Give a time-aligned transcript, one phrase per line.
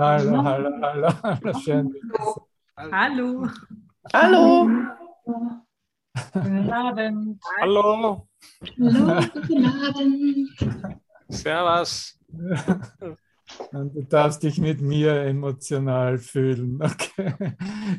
[0.00, 1.94] Hallo, hallo, hallo, hallo, schön.
[2.74, 3.46] Hallo.
[4.14, 4.66] Hallo.
[6.32, 7.38] Guten Abend.
[7.60, 8.26] Hallo.
[8.78, 10.48] Hallo, guten Abend.
[11.28, 12.18] Servus.
[13.72, 16.80] Und du darfst dich mit mir emotional fühlen.
[16.82, 17.34] Okay.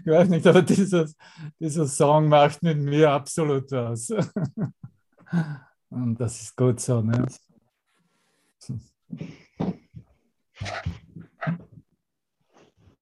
[0.04, 1.06] Ich weiß nicht, aber dieser,
[1.60, 4.10] dieser Song macht mit mir absolut was.
[5.92, 7.02] Und das ist gut so.
[7.02, 7.28] Ne?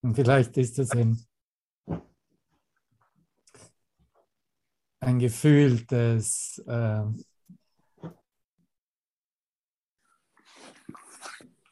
[0.02, 1.20] Und vielleicht ist das ein,
[5.02, 7.04] ein Gefühl des äh,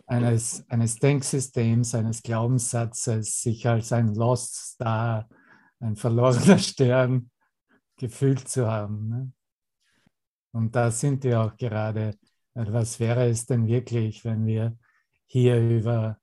[0.08, 5.30] eines, eines Denksystems, eines Glaubenssatzes, sich als ein Lost Star,
[5.80, 7.30] ein verlorener Stern
[7.98, 9.10] gefühlt zu haben.
[9.10, 9.32] Ne?
[10.54, 12.18] Und da sind wir auch gerade.
[12.56, 14.76] Was wäre es denn wirklich, wenn wir
[15.28, 16.20] hier über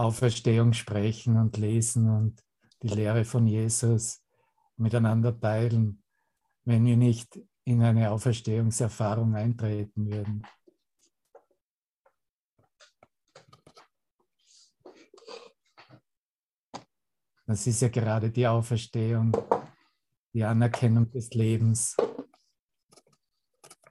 [0.00, 2.42] Auferstehung sprechen und lesen und
[2.82, 4.22] die Lehre von Jesus
[4.78, 6.02] miteinander teilen,
[6.64, 10.46] wenn wir nicht in eine Auferstehungserfahrung eintreten würden.
[17.46, 19.36] Das ist ja gerade die Auferstehung,
[20.32, 21.94] die Anerkennung des Lebens,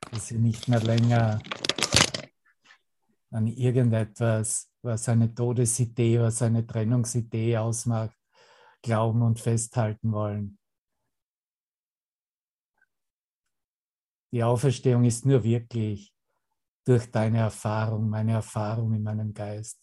[0.10, 1.40] dass sie nicht mehr länger
[3.32, 8.18] an irgendetwas, was eine Todesidee, was eine Trennungsidee ausmacht,
[8.82, 10.58] glauben und festhalten wollen.
[14.32, 16.14] Die Auferstehung ist nur wirklich
[16.86, 19.82] durch deine Erfahrung, meine Erfahrung in meinem Geist.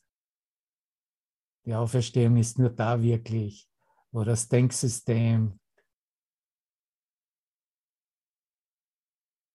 [1.65, 3.69] Die Auferstehung ist nur da wirklich,
[4.13, 5.59] wo das Denksystem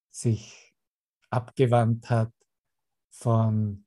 [0.09, 0.75] sich
[1.29, 2.33] abgewandt hat
[3.11, 3.85] von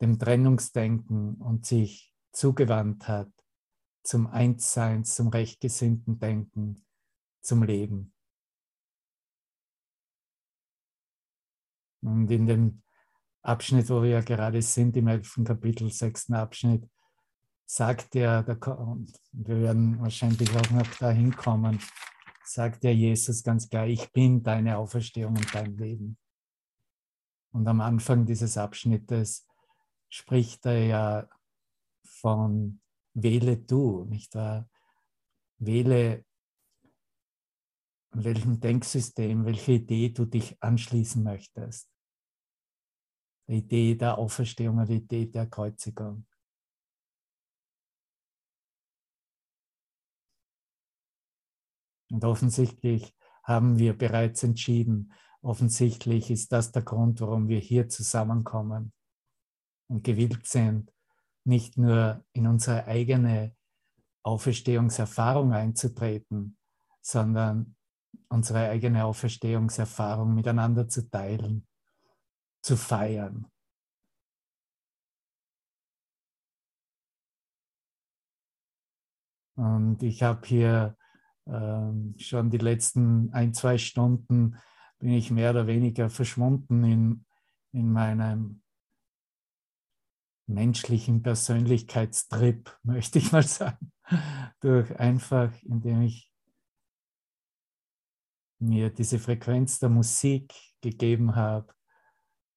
[0.00, 3.32] dem Trennungsdenken und sich zugewandt hat
[4.02, 6.84] zum Einssein, zum rechtgesinnten Denken,
[7.40, 8.14] zum Leben.
[12.00, 12.82] Und in dem
[13.42, 16.88] Abschnitt, wo wir ja gerade sind, im elften Kapitel, sechsten Abschnitt,
[17.66, 18.46] sagt er,
[18.78, 21.78] und wir werden wahrscheinlich auch noch dahin kommen,
[22.44, 26.18] sagt ja Jesus ganz klar, ich bin deine Auferstehung und dein Leben.
[27.52, 29.46] Und am Anfang dieses Abschnittes
[30.08, 31.28] spricht er ja
[32.04, 32.80] von
[33.14, 34.68] wähle du, nicht wahr?
[35.58, 36.24] Wähle,
[38.10, 41.90] welchem Denksystem, welche Idee du dich anschließen möchtest.
[43.48, 46.26] Die Idee der Auferstehung die Idee der Kreuzigung.
[52.10, 55.12] Und offensichtlich haben wir bereits entschieden,
[55.42, 58.92] offensichtlich ist das der Grund, warum wir hier zusammenkommen
[59.88, 60.92] und gewillt sind,
[61.44, 63.56] nicht nur in unsere eigene
[64.22, 66.58] Auferstehungserfahrung einzutreten,
[67.00, 67.76] sondern
[68.28, 71.66] unsere eigene Auferstehungserfahrung miteinander zu teilen,
[72.62, 73.46] zu feiern.
[79.56, 80.96] Und ich habe hier
[81.46, 84.56] ähm, schon die letzten ein, zwei Stunden
[84.98, 87.24] bin ich mehr oder weniger verschwunden in,
[87.72, 88.62] in meinem
[90.46, 93.92] menschlichen Persönlichkeitstrip, möchte ich mal sagen,
[94.60, 96.32] durch einfach, indem ich
[98.60, 101.72] mir diese Frequenz der Musik gegeben habe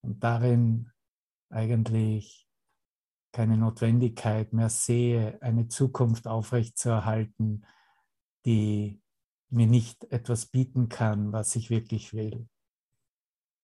[0.02, 0.92] und darin
[1.50, 2.48] eigentlich
[3.32, 7.66] keine Notwendigkeit mehr sehe, eine Zukunft aufrechtzuerhalten,
[8.46, 9.01] die
[9.52, 12.48] mir nicht etwas bieten kann, was ich wirklich will.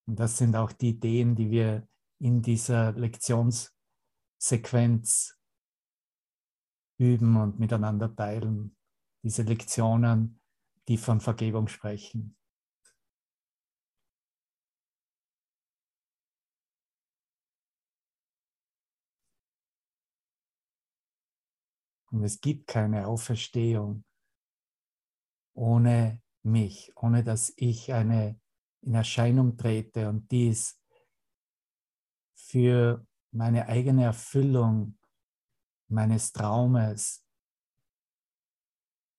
[0.05, 1.87] Und das sind auch die Ideen, die wir
[2.19, 3.71] in dieser Lektions-
[4.39, 5.39] Sequenz
[6.99, 8.75] üben und miteinander teilen.
[9.23, 10.39] Diese Lektionen,
[10.87, 12.37] die von Vergebung sprechen.
[22.11, 24.06] Und es gibt keine Auferstehung
[25.57, 28.39] ohne mich, ohne dass ich eine
[28.81, 30.79] in Erscheinung trete und dies
[32.35, 34.97] für meine eigene Erfüllung
[35.89, 37.25] meines Traumes,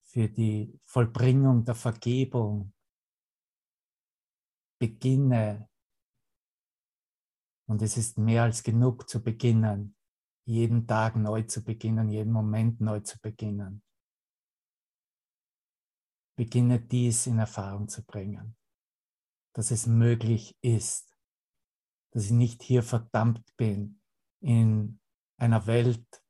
[0.01, 2.73] für die Vollbringung der Vergebung
[4.79, 5.69] beginne.
[7.67, 9.95] Und es ist mehr als genug zu beginnen,
[10.45, 13.83] jeden Tag neu zu beginnen, jeden Moment neu zu beginnen.
[16.39, 18.55] Beginne dies in Erfahrung zu bringen,
[19.53, 21.13] dass es möglich ist,
[22.11, 23.99] dass ich nicht hier verdammt bin,
[24.39, 25.01] in
[25.37, 26.23] einer Welt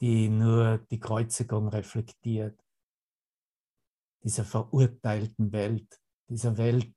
[0.00, 2.58] die nur die Kreuzigung reflektiert,
[4.24, 6.00] dieser verurteilten Welt,
[6.30, 6.94] dieser Welt,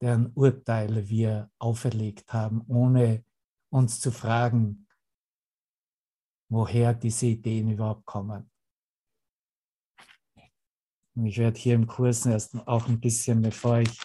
[0.00, 3.24] deren Urteile wir auferlegt haben, ohne
[3.70, 4.88] uns zu fragen,
[6.50, 8.50] woher diese Ideen überhaupt kommen.
[11.14, 14.00] Und ich werde hier im Kurs erst auch ein bisschen, bevor ich,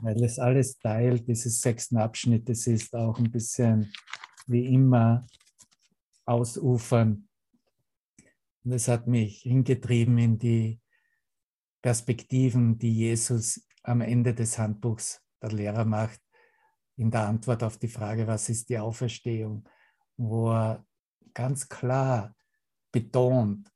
[0.00, 3.92] weil es alles Teil dieses sechsten Abschnittes ist, auch ein bisschen
[4.46, 5.26] wie immer
[6.26, 7.28] ausufern.
[8.64, 10.80] Und es hat mich hingetrieben in die
[11.82, 16.20] Perspektiven, die Jesus am Ende des Handbuchs der Lehrer macht,
[16.96, 19.68] in der Antwort auf die Frage, was ist die Auferstehung,
[20.16, 20.84] wo er
[21.34, 22.34] ganz klar
[22.90, 23.70] betont,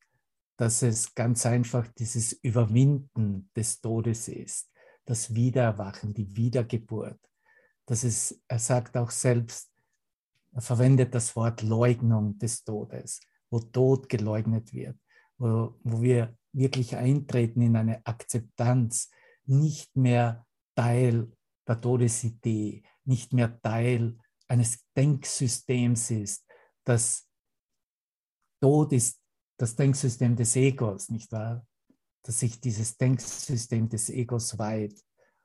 [0.59, 4.71] dass es ganz einfach dieses Überwinden des Todes ist,
[5.05, 7.19] das Wiedererwachen, die Wiedergeburt.
[7.87, 9.71] Das ist, er sagt auch selbst,
[10.53, 13.21] er verwendet das Wort Leugnung des Todes,
[13.51, 14.99] wo Tod geleugnet wird,
[15.39, 19.11] wo, wo wir wirklich eintreten in eine Akzeptanz,
[19.47, 20.45] nicht mehr
[20.75, 21.31] Teil
[21.69, 24.19] der Todesidee, nicht mehr Teil
[24.49, 26.45] eines Denksystems ist,
[26.85, 27.29] das
[28.61, 29.21] Tod ist
[29.59, 31.67] das Denksystem des Egos, nicht wahr?
[32.23, 35.05] Dass sich dieses Denksystem des Egos weiht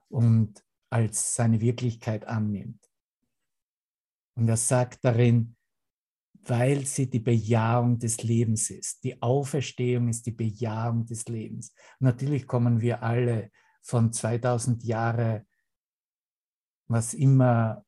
[0.10, 2.80] und als seine Wirklichkeit annimmt.
[4.36, 5.56] Und er sagt darin,
[6.46, 9.04] weil sie die Bejahung des Lebens ist.
[9.04, 11.74] Die Auferstehung ist die Bejahung des Lebens.
[12.00, 13.52] Natürlich kommen wir alle
[13.82, 15.48] von 2000 Jahren,
[16.88, 17.86] was immer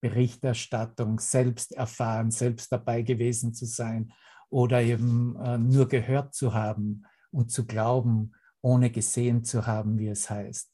[0.00, 4.12] Berichterstattung, selbst erfahren, selbst dabei gewesen zu sein
[4.50, 10.08] oder eben äh, nur gehört zu haben und zu glauben, ohne gesehen zu haben, wie
[10.08, 10.70] es heißt.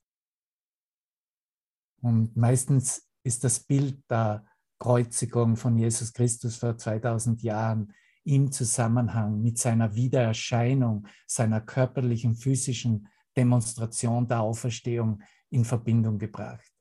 [2.00, 4.44] Und meistens ist das Bild der
[4.78, 7.92] Kreuzigung von Jesus Christus vor 2000 Jahren
[8.24, 16.72] im Zusammenhang mit seiner Wiedererscheinung, seiner körperlichen, physischen Demonstration der Auferstehung in Verbindung gebracht.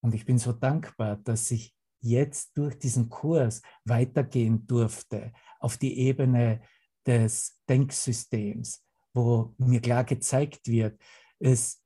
[0.00, 1.74] Und ich bin so dankbar, dass ich
[2.04, 6.60] jetzt durch diesen Kurs weitergehen durfte auf die Ebene
[7.06, 11.00] des Denksystems, wo mir klar gezeigt wird,
[11.38, 11.82] es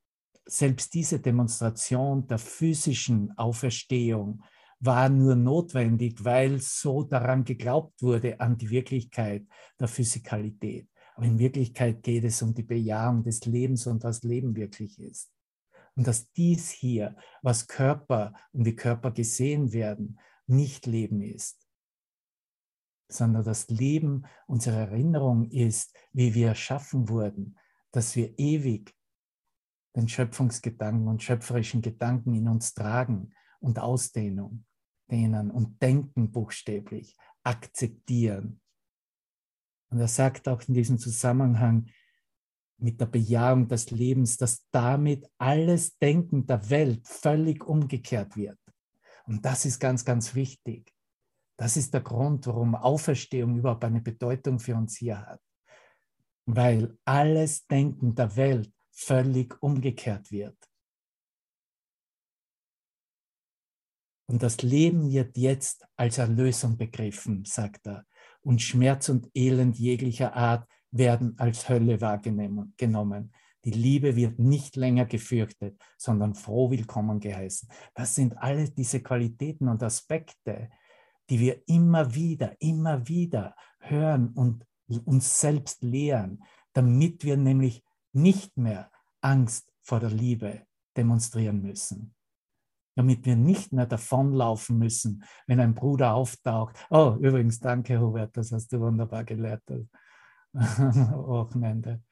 [0.47, 4.43] selbst diese Demonstration der physischen Auferstehung
[4.81, 9.47] war nur notwendig, weil so daran geglaubt wurde, an die Wirklichkeit
[9.79, 10.88] der Physikalität.
[11.15, 15.32] Aber in Wirklichkeit geht es um die Bejahung des Lebens und was Leben wirklich ist.
[15.98, 21.68] Und dass dies hier, was Körper und wie Körper gesehen werden, nicht Leben ist,
[23.08, 27.58] sondern das Leben unsere Erinnerung ist, wie wir erschaffen wurden,
[27.90, 28.94] dass wir ewig
[29.96, 34.64] den Schöpfungsgedanken und schöpferischen Gedanken in uns tragen und Ausdehnung
[35.10, 38.60] dehnen und denken buchstäblich, akzeptieren.
[39.90, 41.90] Und er sagt auch in diesem Zusammenhang
[42.78, 48.58] mit der Bejahung des Lebens, dass damit alles Denken der Welt völlig umgekehrt wird.
[49.26, 50.92] Und das ist ganz, ganz wichtig.
[51.58, 55.40] Das ist der Grund, warum Auferstehung überhaupt eine Bedeutung für uns hier hat.
[56.46, 60.56] Weil alles Denken der Welt völlig umgekehrt wird.
[64.31, 68.06] Und das Leben wird jetzt als Erlösung begriffen, sagt er.
[68.41, 73.32] Und Schmerz und Elend jeglicher Art werden als Hölle wahrgenommen.
[73.64, 77.68] Die Liebe wird nicht länger gefürchtet, sondern froh willkommen geheißen.
[77.94, 80.70] Das sind alle diese Qualitäten und Aspekte,
[81.28, 84.64] die wir immer wieder, immer wieder hören und
[85.04, 86.42] uns selbst lehren,
[86.72, 88.90] damit wir nämlich nicht mehr
[89.20, 90.62] Angst vor der Liebe
[90.96, 92.14] demonstrieren müssen
[92.98, 96.74] damit wir nicht mehr davonlaufen müssen, wenn ein Bruder auftaucht.
[96.90, 99.62] Oh, übrigens, danke, Hubert, das hast du wunderbar gelehrt
[100.55, 102.02] am Wochenende.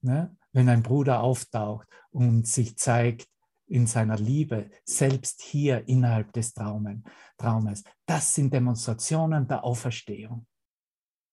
[0.00, 0.36] Ne?
[0.52, 3.28] Wenn ein Bruder auftaucht und sich zeigt
[3.66, 7.04] in seiner Liebe, selbst hier innerhalb des Traumen,
[7.36, 10.46] Traumes, das sind Demonstrationen der Auferstehung.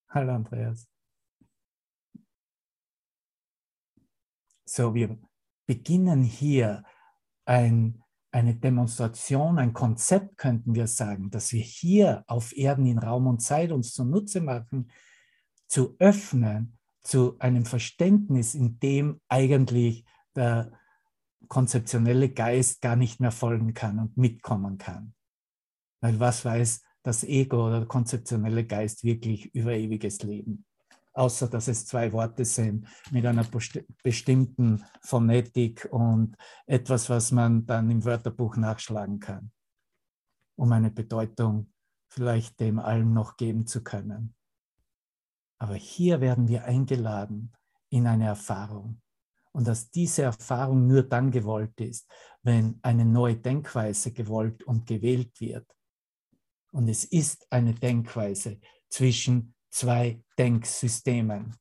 [0.08, 0.88] Hallo, Andreas.
[4.66, 5.18] So, wir
[5.66, 6.84] beginnen hier
[7.44, 13.28] ein eine Demonstration, ein Konzept könnten wir sagen, dass wir hier auf Erden in Raum
[13.28, 14.90] und Zeit uns zunutze machen,
[15.68, 20.04] zu öffnen zu einem Verständnis, in dem eigentlich
[20.34, 20.72] der
[21.48, 25.14] konzeptionelle Geist gar nicht mehr folgen kann und mitkommen kann.
[26.00, 30.64] Weil was weiß das Ego oder der konzeptionelle Geist wirklich über ewiges Leben?
[31.14, 33.46] außer dass es zwei Worte sind mit einer
[34.02, 39.52] bestimmten Phonetik und etwas, was man dann im Wörterbuch nachschlagen kann,
[40.56, 41.72] um eine Bedeutung
[42.08, 44.34] vielleicht dem allem noch geben zu können.
[45.64, 47.50] Aber hier werden wir eingeladen
[47.88, 49.00] in eine Erfahrung.
[49.52, 52.06] Und dass diese Erfahrung nur dann gewollt ist,
[52.42, 55.66] wenn eine neue Denkweise gewollt und gewählt wird.
[56.70, 61.56] Und es ist eine Denkweise zwischen zwei Denksystemen.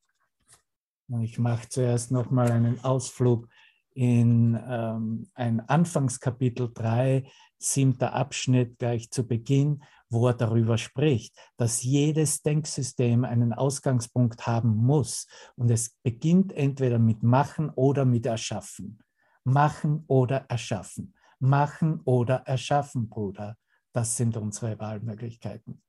[1.07, 3.47] Und ich mache zuerst nochmal einen Ausflug
[3.93, 7.23] in ähm, ein Anfangskapitel 3,
[7.57, 14.75] siebter Abschnitt gleich zu Beginn, wo er darüber spricht, dass jedes Denksystem einen Ausgangspunkt haben
[14.75, 15.27] muss.
[15.55, 18.99] Und es beginnt entweder mit Machen oder mit Erschaffen.
[19.43, 21.13] Machen oder erschaffen.
[21.39, 23.57] Machen oder erschaffen, Bruder.
[23.91, 25.81] Das sind unsere Wahlmöglichkeiten.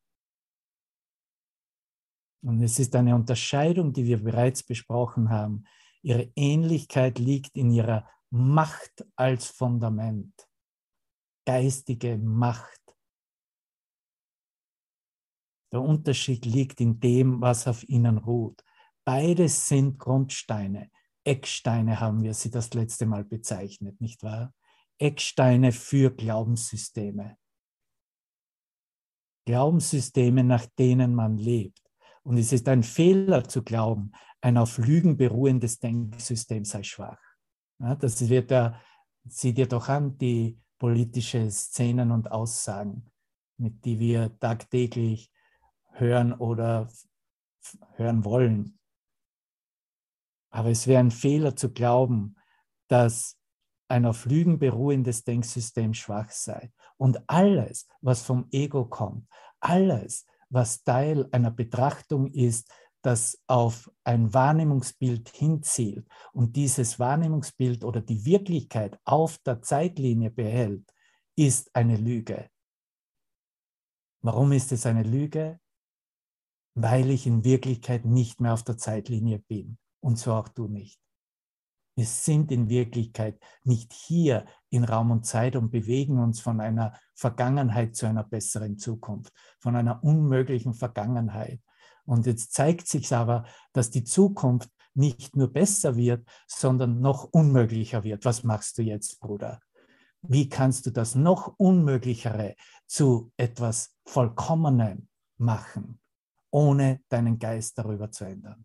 [2.45, 5.65] Und es ist eine Unterscheidung, die wir bereits besprochen haben.
[6.03, 10.35] Ihre Ähnlichkeit liegt in ihrer Macht als Fundament.
[11.47, 12.84] Geistige Macht.
[15.75, 18.63] Der Unterschied liegt in dem, was auf ihnen ruht.
[19.05, 20.89] Beides sind Grundsteine.
[21.25, 24.55] Ecksteine haben wir sie das letzte Mal bezeichnet, nicht wahr?
[24.99, 27.37] Ecksteine für Glaubenssysteme.
[29.47, 31.83] Glaubenssysteme, nach denen man lebt.
[32.23, 34.13] Und es ist ein Fehler zu glauben,
[34.43, 37.19] ein auf Lügen beruhendes Denksystem sei schwach.
[37.81, 38.81] Ja, das wird ja,
[39.25, 43.11] sieh dir doch an, die politische Szenen und Aussagen,
[43.57, 45.34] mit die wir tagtäglich
[45.95, 46.89] hören oder
[47.97, 48.79] hören wollen.
[50.51, 52.37] Aber es wäre ein Fehler zu glauben,
[52.89, 53.39] dass
[53.89, 56.73] ein auf Lügen beruhendes Denksystem schwach sei.
[56.97, 59.29] Und alles, was vom Ego kommt,
[59.61, 62.71] alles, was Teil einer Betrachtung ist,
[63.03, 70.91] das auf ein Wahrnehmungsbild hinzielt und dieses Wahrnehmungsbild oder die Wirklichkeit auf der Zeitlinie behält,
[71.37, 72.49] ist eine Lüge.
[74.23, 75.61] Warum ist es eine Lüge?
[76.75, 81.01] Weil ich in Wirklichkeit nicht mehr auf der Zeitlinie bin und so auch du nicht.
[81.97, 86.99] Wir sind in Wirklichkeit nicht hier in Raum und Zeit und bewegen uns von einer
[87.15, 91.61] Vergangenheit zu einer besseren Zukunft, von einer unmöglichen Vergangenheit.
[92.05, 98.03] Und jetzt zeigt sich aber, dass die Zukunft nicht nur besser wird, sondern noch unmöglicher
[98.03, 98.25] wird.
[98.25, 99.61] Was machst du jetzt, Bruder?
[100.23, 106.01] Wie kannst du das noch Unmöglichere zu etwas Vollkommenem machen,
[106.55, 108.65] ohne deinen Geist darüber zu ändern?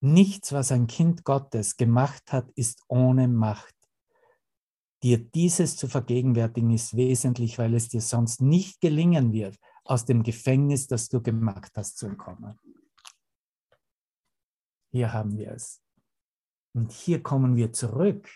[0.00, 3.74] Nichts, was ein Kind Gottes gemacht hat, ist ohne Macht.
[5.02, 10.22] Dir dieses zu vergegenwärtigen ist wesentlich, weil es dir sonst nicht gelingen wird, aus dem
[10.22, 12.58] Gefängnis, das du gemacht hast, zu entkommen.
[14.92, 15.82] Hier haben wir es.
[16.72, 18.30] Und hier kommen wir zurück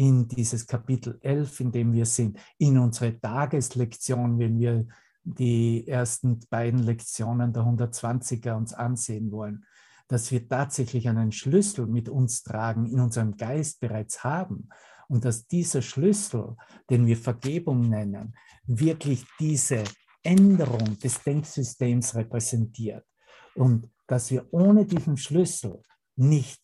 [0.00, 4.86] in dieses Kapitel 11, in dem wir sind, in unsere Tageslektion, wenn wir
[5.22, 9.66] die ersten beiden Lektionen der 120er uns ansehen wollen
[10.10, 14.68] dass wir tatsächlich einen Schlüssel mit uns tragen, in unserem Geist bereits haben.
[15.08, 16.56] Und dass dieser Schlüssel,
[16.90, 18.34] den wir Vergebung nennen,
[18.66, 19.84] wirklich diese
[20.24, 23.04] Änderung des Denksystems repräsentiert.
[23.54, 25.80] Und dass wir ohne diesen Schlüssel
[26.16, 26.60] nicht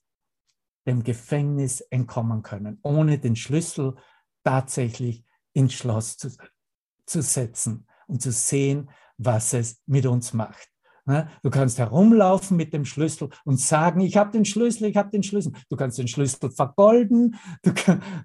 [0.87, 3.97] dem Gefängnis entkommen können, ohne den Schlüssel
[4.45, 6.31] tatsächlich ins Schloss zu,
[7.07, 10.69] zu setzen und zu sehen, was es mit uns macht.
[11.07, 11.29] Ne?
[11.43, 15.23] Du kannst herumlaufen mit dem Schlüssel und sagen, ich habe den Schlüssel, ich habe den
[15.23, 15.53] Schlüssel.
[15.71, 17.73] Du kannst den Schlüssel vergolden, du,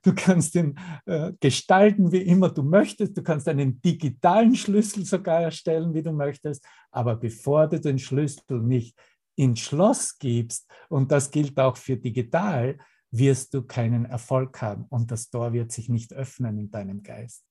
[0.03, 3.15] du kannst ihn äh, gestalten, wie immer du möchtest.
[3.15, 6.65] Du kannst einen digitalen Schlüssel sogar erstellen, wie du möchtest.
[6.89, 8.97] Aber bevor du den Schlüssel nicht
[9.41, 12.77] ins Schloss gibst, und das gilt auch für digital,
[13.09, 17.43] wirst du keinen Erfolg haben und das Tor wird sich nicht öffnen in deinem Geist.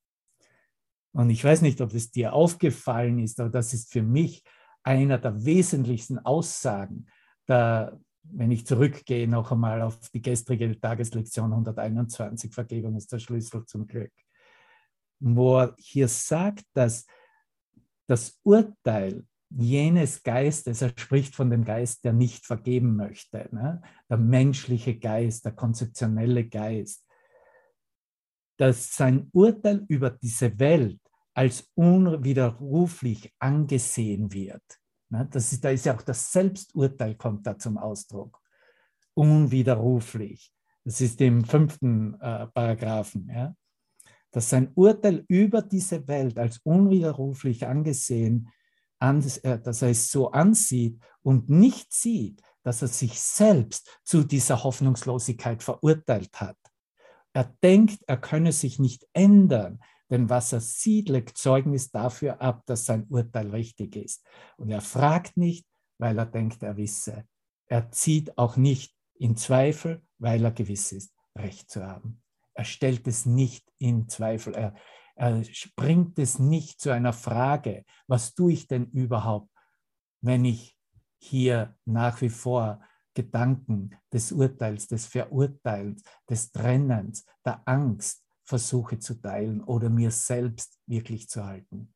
[1.12, 4.44] Und ich weiß nicht, ob es dir aufgefallen ist, aber das ist für mich
[4.84, 7.06] einer der wesentlichsten Aussagen,
[7.48, 13.66] der, wenn ich zurückgehe noch einmal auf die gestrige Tageslektion 121, Vergebung ist der Schlüssel
[13.66, 14.12] zum Glück,
[15.18, 17.04] wo er hier sagt, dass
[18.06, 23.82] das Urteil jenes Geistes, er spricht von dem Geist, der nicht vergeben möchte, ne?
[24.08, 27.04] der menschliche Geist, der konzeptionelle Geist,
[28.56, 31.00] dass sein Urteil über diese Welt
[31.34, 34.62] als unwiderruflich angesehen wird.
[35.08, 38.38] Das ist, da ist ja auch das Selbsturteil kommt da zum Ausdruck.
[39.14, 40.52] Unwiderruflich.
[40.84, 43.28] Das ist im fünften äh, Paragraphen.
[43.28, 43.54] Ja?
[44.30, 48.59] Dass sein Urteil über diese Welt als unwiderruflich angesehen, an, äh,
[49.00, 49.38] dass
[49.82, 56.40] er es so ansieht und nicht sieht, dass er sich selbst zu dieser Hoffnungslosigkeit verurteilt
[56.40, 56.56] hat.
[57.32, 59.80] Er denkt, er könne sich nicht ändern,
[60.10, 64.26] denn was er sieht, legt Zeugnis dafür ab, dass sein Urteil richtig ist.
[64.56, 65.66] Und er fragt nicht,
[65.98, 67.24] weil er denkt, er wisse.
[67.68, 72.20] Er zieht auch nicht in Zweifel, weil er gewiss ist, Recht zu haben.
[72.54, 74.54] Er stellt es nicht in Zweifel.
[74.54, 74.74] Er,
[75.20, 75.44] er
[75.76, 79.50] bringt es nicht zu einer Frage, was tue ich denn überhaupt,
[80.22, 80.78] wenn ich
[81.18, 89.20] hier nach wie vor Gedanken des Urteils, des Verurteilens, des Trennens, der Angst versuche zu
[89.20, 91.92] teilen oder mir selbst wirklich zu halten.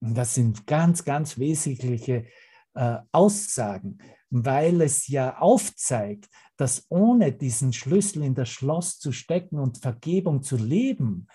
[0.00, 2.26] Und das sind ganz, ganz wesentliche
[2.74, 3.98] äh, Aussagen,
[4.30, 10.42] weil es ja aufzeigt, dass ohne diesen Schlüssel in das Schloss zu stecken und Vergebung
[10.42, 11.26] zu leben,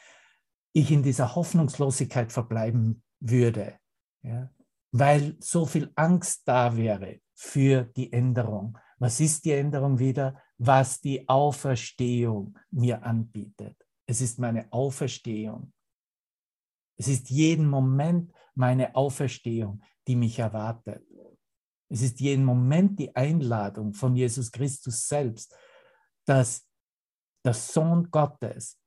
[0.74, 3.80] ich in dieser Hoffnungslosigkeit verbleiben würde.
[4.22, 4.52] Ja?
[4.92, 8.78] Weil so viel Angst da wäre für die Änderung.
[9.00, 10.42] Was ist die Änderung wieder?
[10.58, 13.76] Was die Auferstehung mir anbietet.
[14.06, 15.74] Es ist meine Auferstehung.
[16.96, 21.04] Es ist jeden Moment meine Auferstehung, die mich erwartet.
[21.90, 25.56] Es ist jeden Moment die Einladung von Jesus Christus selbst,
[26.26, 26.68] dass
[27.46, 28.78] der Sohn Gottes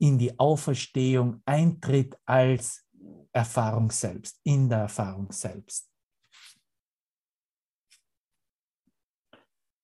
[0.00, 2.84] in die Auferstehung eintritt als
[3.32, 5.88] Erfahrung selbst, in der Erfahrung selbst.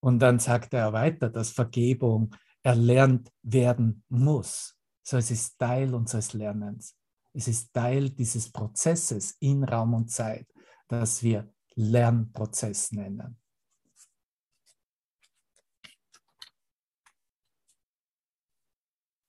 [0.00, 4.76] Und dann sagt er weiter, dass Vergebung erlernt werden muss.
[5.02, 6.96] So es ist Teil unseres Lernens.
[7.32, 10.48] Es ist Teil dieses Prozesses in Raum und Zeit,
[10.88, 13.38] dass wir Lernprozess nennen.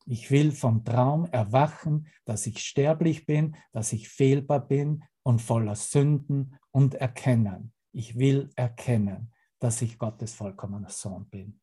[0.07, 5.75] Ich will vom Traum erwachen, dass ich sterblich bin, dass ich fehlbar bin und voller
[5.75, 7.71] Sünden und erkennen.
[7.91, 11.61] Ich will erkennen, dass ich Gottes vollkommener Sohn bin.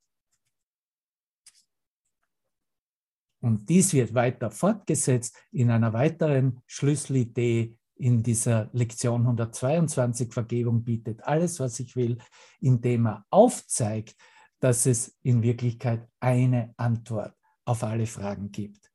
[3.40, 11.22] Und dies wird weiter fortgesetzt in einer weiteren Schlüsselidee in dieser Lektion 122 Vergebung bietet
[11.24, 12.18] alles, was ich will,
[12.60, 14.16] indem er aufzeigt,
[14.60, 18.90] dass es in Wirklichkeit eine Antwort auf alle Fragen gibt.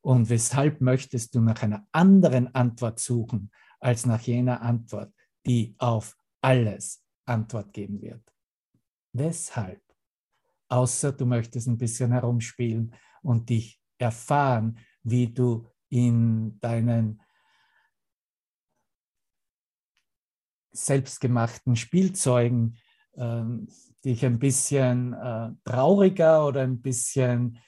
[0.00, 5.12] Und weshalb möchtest du nach einer anderen Antwort suchen, als nach jener Antwort,
[5.46, 8.22] die auf alles Antwort geben wird?
[9.12, 9.82] Weshalb?
[10.68, 17.20] Außer du möchtest ein bisschen herumspielen und dich erfahren, wie du in deinen
[20.76, 22.76] selbstgemachten Spielzeugen
[23.16, 23.68] ähm,
[24.04, 27.58] dich ein bisschen äh, trauriger oder ein bisschen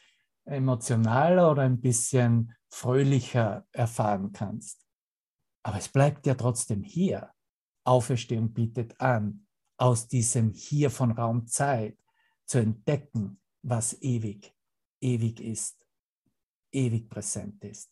[0.45, 4.85] emotionaler oder ein bisschen fröhlicher erfahren kannst.
[5.63, 7.31] Aber es bleibt ja trotzdem hier.
[7.85, 9.47] Auferstehung bietet an,
[9.79, 11.97] aus diesem Hier von Raum Zeit
[12.45, 14.55] zu entdecken, was ewig,
[15.01, 15.87] ewig ist,
[16.73, 17.91] ewig präsent ist.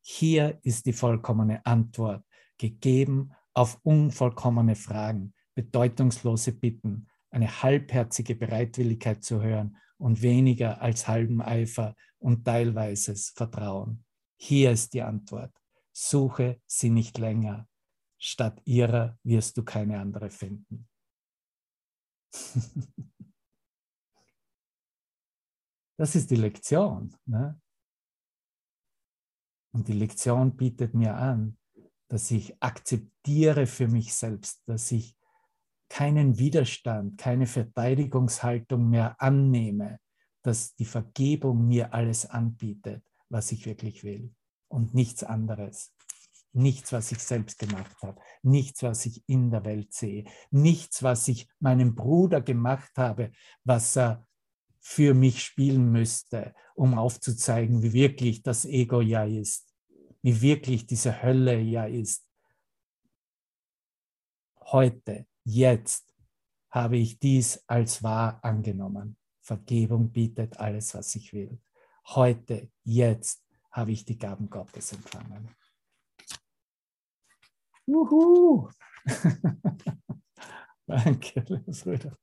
[0.00, 2.24] Hier ist die vollkommene Antwort
[2.58, 11.42] gegeben auf unvollkommene Fragen, bedeutungslose Bitten, eine halbherzige Bereitwilligkeit zu hören und weniger als halben
[11.42, 14.04] Eifer und teilweises Vertrauen.
[14.36, 15.52] Hier ist die Antwort.
[15.92, 17.68] Suche sie nicht länger.
[18.18, 20.88] Statt ihrer wirst du keine andere finden.
[25.96, 27.16] das ist die Lektion.
[27.26, 27.60] Ne?
[29.72, 31.58] Und die Lektion bietet mir an,
[32.08, 35.16] dass ich akzeptiere für mich selbst, dass ich
[35.88, 40.00] keinen Widerstand, keine Verteidigungshaltung mehr annehme,
[40.42, 44.34] dass die Vergebung mir alles anbietet, was ich wirklich will.
[44.68, 45.94] Und nichts anderes.
[46.52, 51.28] Nichts, was ich selbst gemacht habe, nichts, was ich in der Welt sehe, nichts, was
[51.28, 53.32] ich meinem Bruder gemacht habe,
[53.64, 54.26] was er
[54.80, 59.67] für mich spielen müsste, um aufzuzeigen, wie wirklich das Ego ja ist
[60.22, 62.26] wie wirklich diese Hölle ja ist.
[64.60, 66.14] Heute, jetzt
[66.70, 69.16] habe ich dies als wahr angenommen.
[69.40, 71.58] Vergebung bietet alles, was ich will.
[72.08, 75.54] Heute, jetzt habe ich die Gaben Gottes empfangen.
[77.86, 78.68] Juhu!
[80.86, 82.18] Danke, Brüder.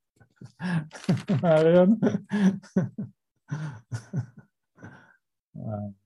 [1.42, 2.00] Marion.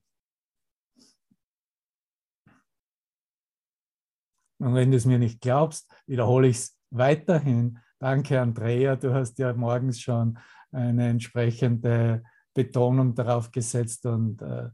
[4.60, 7.80] Und wenn du es mir nicht glaubst, wiederhole ich es weiterhin.
[7.98, 8.96] Danke, Andrea.
[8.96, 10.38] Du hast ja morgens schon
[10.72, 14.70] eine entsprechende Betonung darauf gesetzt und äh,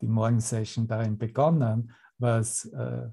[0.00, 3.08] die Morgensession darin begonnen, was äh,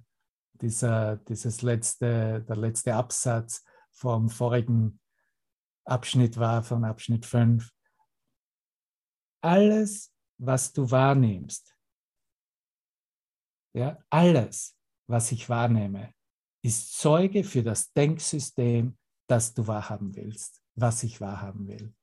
[0.53, 4.99] dieser, dieses letzte, der letzte Absatz vom vorigen
[5.85, 7.69] Abschnitt war, von Abschnitt 5.
[9.41, 11.75] Alles, was du wahrnimmst,
[13.75, 16.13] ja, alles, was ich wahrnehme,
[16.63, 21.93] ist Zeuge für das Denksystem, das du wahrhaben willst, was ich wahrhaben will.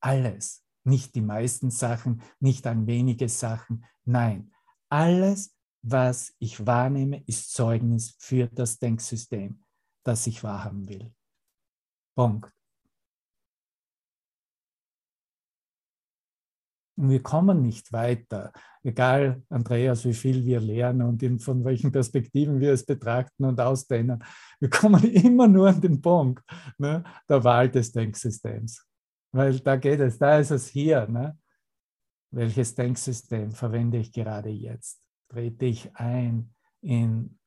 [0.00, 4.52] Alles, nicht die meisten Sachen, nicht ein wenige Sachen, nein,
[4.88, 9.62] alles, was ich wahrnehme, ist Zeugnis für das Denksystem,
[10.04, 11.14] das ich wahrhaben will.
[12.16, 12.55] Punkt.
[16.96, 21.92] Und wir kommen nicht weiter, egal, Andreas, wie viel wir lernen und in, von welchen
[21.92, 24.24] Perspektiven wir es betrachten und ausdehnen.
[24.60, 26.42] Wir kommen immer nur an den Punkt
[26.78, 28.86] ne, der Wahl des Denksystems.
[29.32, 31.06] Weil da geht es, da ist es hier.
[31.06, 31.38] Ne?
[32.30, 35.02] Welches Denksystem verwende ich gerade jetzt?
[35.28, 37.38] Trete ich ein in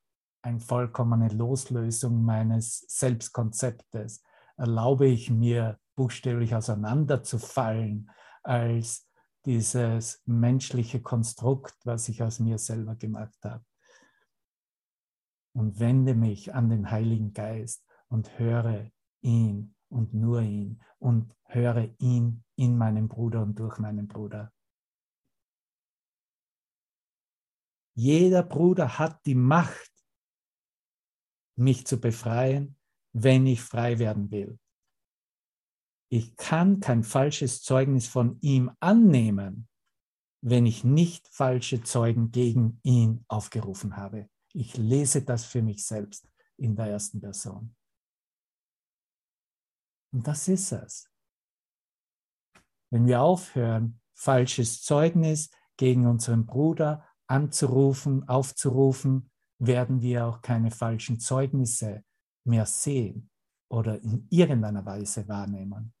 [0.42, 4.22] eine vollkommene Loslösung meines Selbstkonzeptes?
[4.56, 8.10] Erlaube ich mir, buchstäblich auseinanderzufallen
[8.42, 9.09] als
[9.50, 13.64] dieses menschliche Konstrukt, was ich aus mir selber gemacht habe.
[15.52, 18.88] Und wende mich an den Heiligen Geist und höre
[19.22, 24.52] ihn und nur ihn und höre ihn in meinem Bruder und durch meinen Bruder.
[27.96, 29.90] Jeder Bruder hat die Macht,
[31.56, 32.76] mich zu befreien,
[33.12, 34.60] wenn ich frei werden will
[36.12, 39.68] ich kann kein falsches Zeugnis von ihm annehmen,
[40.42, 44.28] wenn ich nicht falsche Zeugen gegen ihn aufgerufen habe.
[44.52, 47.76] Ich lese das für mich selbst in der ersten Person.
[50.12, 51.08] Und das ist es.
[52.92, 61.20] Wenn wir aufhören, falsches Zeugnis gegen unseren Bruder anzurufen, aufzurufen, werden wir auch keine falschen
[61.20, 62.02] Zeugnisse
[62.44, 63.30] mehr sehen
[63.70, 65.94] oder in irgendeiner Weise wahrnehmen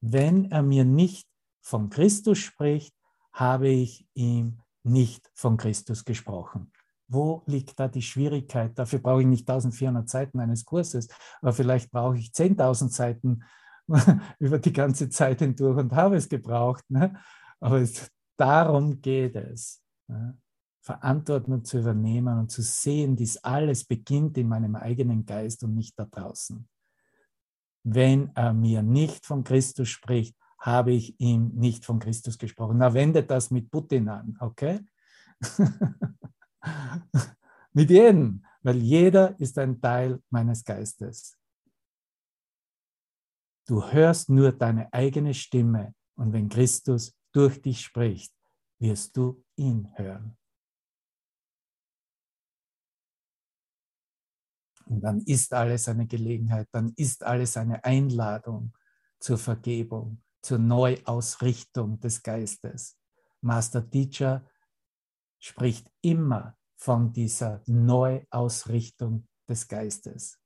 [0.00, 1.28] wenn er mir nicht
[1.60, 2.94] von Christus spricht,
[3.32, 6.72] habe ich ihm nicht von Christus gesprochen.
[7.06, 8.78] Wo liegt da die Schwierigkeit?
[8.78, 11.08] Dafür brauche ich nicht 1400 Seiten eines Kurses,
[11.40, 13.42] aber vielleicht brauche ich 10.000 Seiten
[14.38, 16.84] über die ganze Zeit hindurch und habe es gebraucht.
[16.88, 17.20] Ne?
[17.58, 19.82] Aber es, darum geht es.
[20.06, 20.38] Ne?
[20.82, 25.98] Verantwortung zu übernehmen und zu sehen, dies alles beginnt in meinem eigenen Geist und nicht
[25.98, 26.66] da draußen
[27.82, 32.78] wenn er mir nicht von Christus spricht, habe ich ihm nicht von Christus gesprochen.
[32.78, 34.80] Na, wendet das mit Putin an, okay?
[37.72, 41.38] mit jedem, weil jeder ist ein Teil meines Geistes.
[43.66, 48.34] Du hörst nur deine eigene Stimme und wenn Christus durch dich spricht,
[48.78, 50.36] wirst du ihn hören.
[54.90, 58.72] Und dann ist alles eine Gelegenheit, dann ist alles eine Einladung
[59.20, 62.98] zur Vergebung, zur Neuausrichtung des Geistes.
[63.40, 64.44] Master Teacher
[65.38, 70.40] spricht immer von dieser Neuausrichtung des Geistes.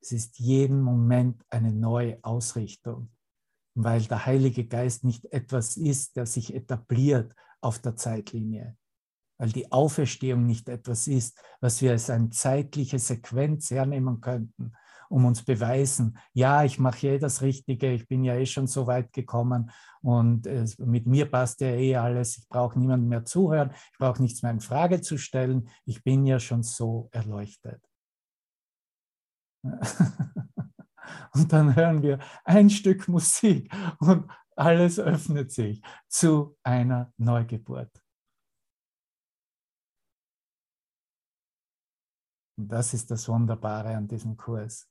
[0.00, 3.10] Es ist jeden Moment eine neue Ausrichtung,
[3.74, 8.78] weil der Heilige Geist nicht etwas ist, der sich etabliert auf der Zeitlinie,
[9.40, 14.74] weil die Auferstehung nicht etwas ist, was wir als eine zeitliche Sequenz hernehmen könnten,
[15.08, 18.86] um uns beweisen, ja, ich mache eh das Richtige, ich bin ja eh schon so
[18.86, 19.70] weit gekommen
[20.02, 24.20] und äh, mit mir passt ja eh alles, ich brauche niemandem mehr zuhören, ich brauche
[24.20, 27.82] nichts mehr in Frage zu stellen, ich bin ja schon so erleuchtet.
[31.32, 37.90] und dann hören wir ein Stück Musik und alles öffnet sich zu einer Neugeburt.
[42.60, 44.86] Und das ist das Wunderbare an diesem Kurs.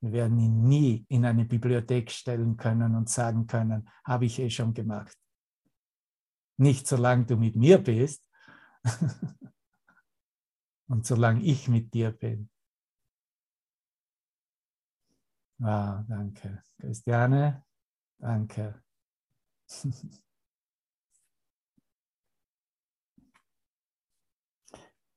[0.00, 4.50] Wir werden ihn nie in eine Bibliothek stellen können und sagen können, habe ich eh
[4.50, 5.16] schon gemacht.
[6.56, 8.26] Nicht solange du mit mir bist
[10.88, 12.50] und solange ich mit dir bin.
[15.58, 16.64] Wow, danke.
[16.78, 17.64] Christiane,
[18.18, 18.82] danke.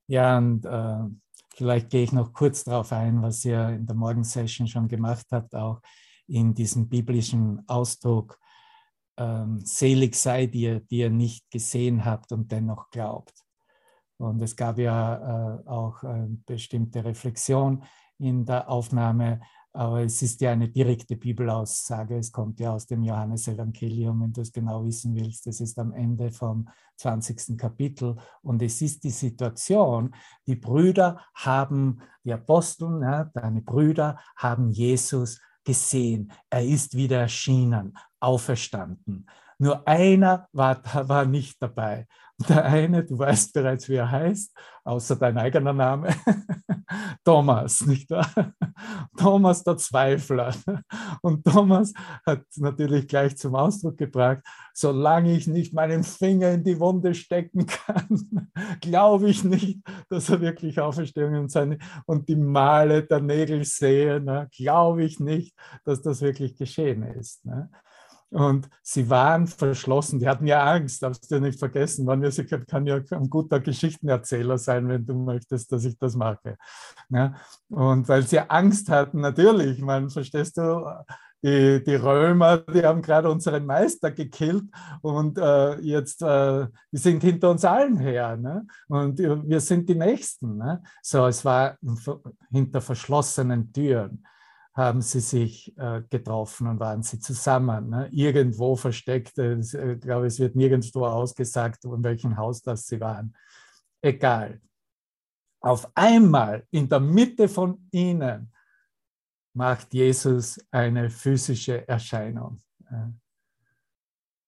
[0.08, 1.23] ja, und äh,
[1.56, 5.54] Vielleicht gehe ich noch kurz darauf ein, was ihr in der Morgensession schon gemacht habt,
[5.56, 5.82] auch
[6.28, 8.39] in diesem biblischen Ausdruck,
[9.18, 13.34] ähm, selig seid ihr, die ihr nicht gesehen habt und dennoch glaubt.
[14.18, 17.84] Und es gab ja äh, auch eine bestimmte Reflexion
[18.18, 19.42] in der Aufnahme,
[19.74, 22.18] aber es ist ja eine direkte Bibelaussage.
[22.18, 25.48] Es kommt ja aus dem Johannesevangelium, wenn du es genau wissen willst.
[25.48, 27.58] Es ist am Ende vom 20.
[27.58, 28.16] Kapitel.
[28.44, 30.14] Und es ist die Situation,
[30.46, 36.32] die Brüder haben, die Apostel, ja, deine Brüder haben Jesus gesehen.
[36.52, 39.26] Er ist wieder erschienen auferstanden.
[39.63, 42.06] Nur einer war, war nicht dabei.
[42.49, 46.10] Der eine, du weißt bereits, wie er heißt, außer dein eigener Name,
[47.23, 48.28] Thomas, nicht wahr?
[49.17, 50.54] Thomas der Zweifler.
[51.21, 51.93] Und Thomas
[52.26, 54.41] hat natürlich gleich zum Ausdruck gebracht,
[54.73, 60.41] solange ich nicht meinen Finger in die Wunde stecken kann, glaube ich nicht, dass er
[60.41, 64.49] wirklich Auferstehung und, seine, und die Male der Nägel sehe, ne?
[64.52, 67.45] glaube ich nicht, dass das wirklich geschehen ist.
[67.45, 67.69] Ne?
[68.34, 72.06] Und sie waren verschlossen, die hatten ja Angst, darfst du nicht vergessen.
[72.06, 72.22] Man
[72.67, 76.58] kann ja ein guter Geschichtenerzähler sein, wenn du möchtest, dass ich das mache.
[77.10, 77.36] Ja,
[77.69, 80.84] und weil sie Angst hatten, natürlich, man, verstehst du,
[81.43, 84.63] die, die Römer, die haben gerade unseren Meister gekillt
[85.02, 88.38] und äh, jetzt, äh, die sind hinter uns allen her.
[88.38, 88.65] Ne?
[88.88, 90.58] Und wir sind die Nächsten.
[90.58, 90.82] Ne?
[91.02, 91.78] So, es war
[92.50, 94.24] hinter verschlossenen Türen
[94.74, 97.90] haben sie sich äh, getroffen und waren sie zusammen.
[97.90, 98.10] Ne?
[98.12, 103.36] Irgendwo versteckt, äh, ich glaube, es wird nirgendwo ausgesagt, in welchem Haus das sie waren.
[104.02, 104.60] Egal.
[105.62, 108.52] Auf einmal in der Mitte von ihnen
[109.54, 112.60] macht Jesus eine physische Erscheinung.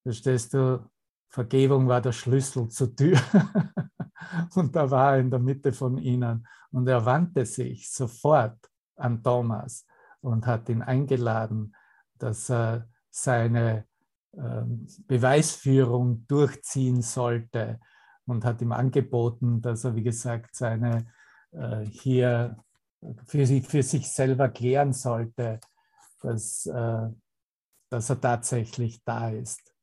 [0.03, 0.89] Verstehst du?
[1.29, 3.17] Vergebung war der Schlüssel zur Tür.
[4.55, 6.45] und da war er in der Mitte von ihnen.
[6.71, 8.57] Und er wandte sich sofort
[8.97, 9.85] an Thomas
[10.25, 11.75] und hat ihn eingeladen,
[12.17, 13.85] dass er seine
[14.33, 17.79] ähm, Beweisführung durchziehen sollte
[18.25, 21.07] und hat ihm angeboten, dass er, wie gesagt, seine
[21.51, 22.57] äh, hier
[23.27, 25.59] für, sich, für sich selber klären sollte,
[26.21, 27.07] dass, äh,
[27.89, 29.75] dass er tatsächlich da ist.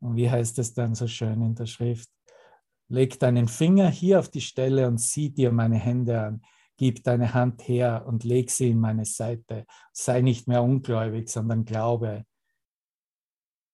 [0.00, 2.08] Und wie heißt es dann so schön in der Schrift?
[2.88, 6.42] Leg deinen Finger hier auf die Stelle und sieh dir meine Hände an
[6.76, 9.66] gib deine Hand her und leg sie in meine Seite.
[9.92, 12.24] Sei nicht mehr ungläubig, sondern glaube.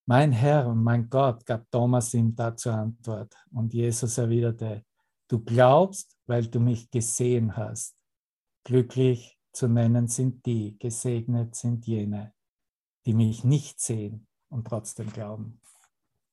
[0.07, 3.35] Mein Herr und mein Gott gab Thomas ihm dazu Antwort.
[3.53, 4.85] Und Jesus erwiderte,
[5.29, 7.97] du glaubst, weil du mich gesehen hast.
[8.65, 12.33] Glücklich zu nennen sind die, gesegnet sind jene,
[13.07, 15.61] die mich nicht sehen und trotzdem glauben.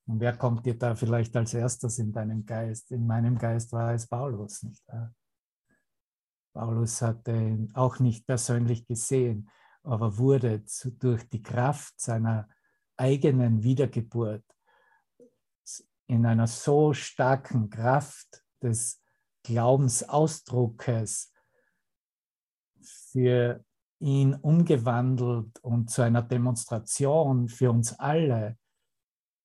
[0.08, 2.92] Und wer kommt dir da vielleicht als erstes in deinem Geist?
[2.92, 5.14] In meinem Geist war es Paulus, nicht wahr?
[6.54, 9.50] Paulus hatte ihn auch nicht persönlich gesehen,
[9.84, 12.50] aber wurde zu, durch die Kraft seiner
[12.98, 14.44] eigenen Wiedergeburt
[16.08, 19.02] in einer so starken Kraft des
[19.44, 21.32] Glaubensausdruckes
[22.82, 23.64] für
[24.00, 28.58] ihn umgewandelt und zu einer Demonstration für uns alle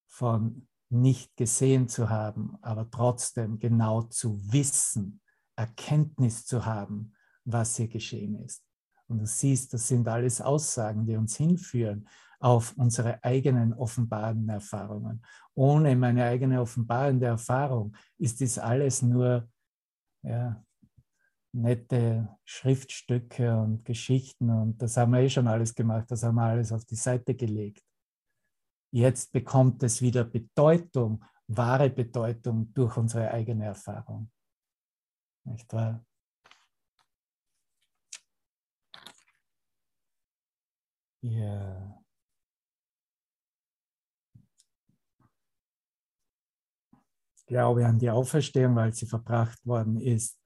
[0.07, 5.21] von nicht gesehen zu haben, aber trotzdem genau zu wissen,
[5.57, 7.13] Erkenntnis zu haben,
[7.45, 8.65] was hier geschehen ist.
[9.07, 12.09] Und du siehst, das sind alles Aussagen, die uns hinführen
[12.41, 15.23] auf unsere eigenen offenbarenden Erfahrungen.
[15.55, 19.49] Ohne meine eigene offenbarende Erfahrung ist dies alles nur
[20.23, 20.63] ja,
[21.55, 26.43] nette Schriftstücke und Geschichten und das haben wir eh schon alles gemacht, das haben wir
[26.43, 27.83] alles auf die Seite gelegt.
[28.93, 34.31] Jetzt bekommt es wieder Bedeutung, wahre Bedeutung durch unsere eigene Erfahrung.
[35.45, 36.05] Nicht wahr?
[41.23, 42.03] Ja.
[47.47, 50.41] Glaube an die Auferstehung, weil sie verbracht worden ist.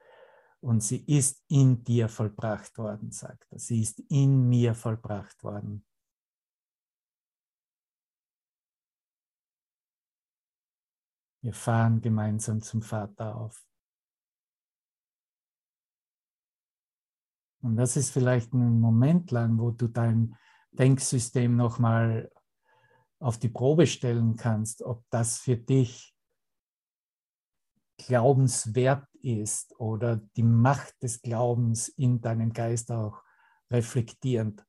[0.61, 3.59] Und sie ist in dir vollbracht worden, sagt er.
[3.61, 5.85] Sie ist in mir vollbracht worden.
[11.41, 13.65] Wir fahren gemeinsam zum Vater auf.
[17.61, 20.37] Und das ist vielleicht ein Moment lang, wo du dein
[20.73, 22.31] Denksystem nochmal
[23.21, 26.15] auf die Probe stellen kannst, ob das für dich
[27.97, 33.23] glaubenswert ist oder die Macht des Glaubens in deinem Geist auch
[33.71, 34.65] reflektierend,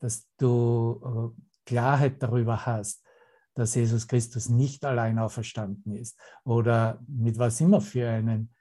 [0.00, 3.04] dass du äh, Klarheit darüber hast,
[3.54, 8.54] dass Jesus Christus nicht allein auferstanden ist oder mit was immer für einen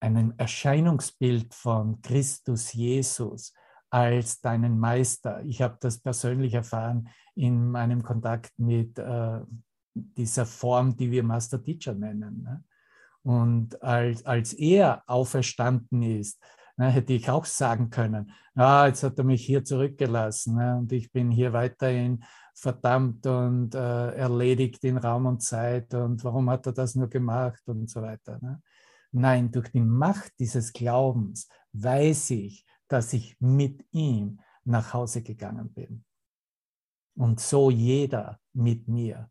[0.00, 3.52] einem Erscheinungsbild von Christus Jesus
[3.90, 5.42] als deinen Meister.
[5.44, 9.40] Ich habe das persönlich erfahren in meinem Kontakt mit äh,
[9.94, 12.42] dieser Form, die wir Master Teacher nennen.
[12.42, 12.64] Ne?
[13.22, 16.40] Und als, als er auferstanden ist,
[16.76, 20.92] ne, hätte ich auch sagen können, ah, jetzt hat er mich hier zurückgelassen ne, und
[20.92, 22.22] ich bin hier weiterhin
[22.54, 27.62] verdammt und äh, erledigt in Raum und Zeit und warum hat er das nur gemacht
[27.66, 28.38] und so weiter.
[28.40, 28.62] Ne?
[29.18, 35.72] Nein, durch die Macht dieses Glaubens weiß ich, dass ich mit ihm nach Hause gegangen
[35.72, 36.04] bin.
[37.16, 39.30] Und so jeder mit mir.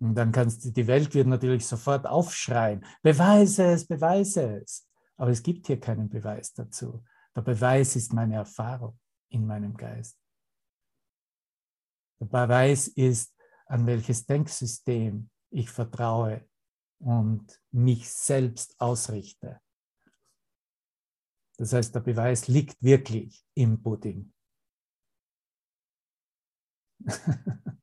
[0.00, 4.88] Und dann kannst du, die Welt wird natürlich sofort aufschreien, beweise es, beweise es.
[5.16, 7.04] Aber es gibt hier keinen Beweis dazu.
[7.36, 10.18] Der Beweis ist meine Erfahrung in meinem Geist.
[12.20, 13.32] Der Beweis ist,
[13.66, 16.48] an welches Denksystem ich vertraue
[16.98, 19.60] und mich selbst ausrichte.
[21.58, 24.32] Das heißt, der Beweis liegt wirklich im Pudding.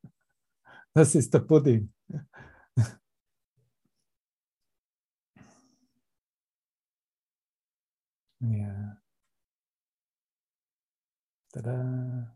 [0.95, 1.91] Das ist der Pudding.
[8.41, 8.97] Ja.
[11.53, 12.32] Tada.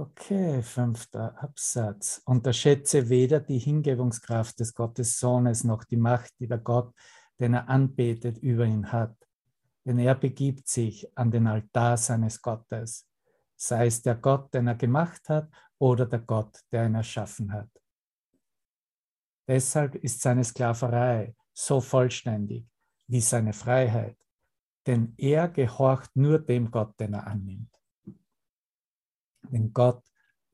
[0.00, 2.22] Okay, fünfter Absatz.
[2.24, 6.94] Unterschätze weder die Hingebungskraft des Gottes Sohnes noch die Macht, die der Gott,
[7.40, 9.16] den er anbetet, über ihn hat.
[9.84, 13.08] Denn er begibt sich an den Altar seines Gottes,
[13.56, 17.70] sei es der Gott, den er gemacht hat, oder der Gott, der ihn erschaffen hat.
[19.48, 22.70] Deshalb ist seine Sklaverei so vollständig
[23.08, 24.16] wie seine Freiheit,
[24.86, 27.77] denn er gehorcht nur dem Gott, den er annimmt.
[29.50, 30.02] Den Gott,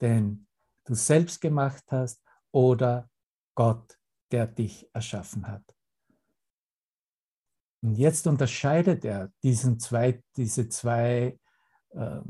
[0.00, 0.46] den
[0.85, 3.11] du selbst gemacht hast oder
[3.54, 3.98] Gott,
[4.30, 5.64] der dich erschaffen hat.
[7.83, 11.38] Und jetzt unterscheidet er diesen zwei, diese zwei,
[11.90, 12.20] äh,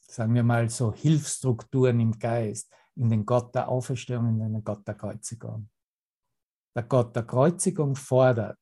[0.00, 4.86] sagen wir mal so, Hilfsstrukturen im Geist, in den Gott der Auferstehung in den Gott
[4.88, 5.68] der Kreuzigung.
[6.74, 8.58] Der Gott der Kreuzigung fordert,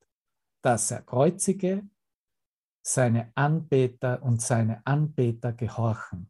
[0.61, 1.87] dass er Kreuzige
[2.85, 6.29] seine Anbeter und seine Anbeter gehorchen.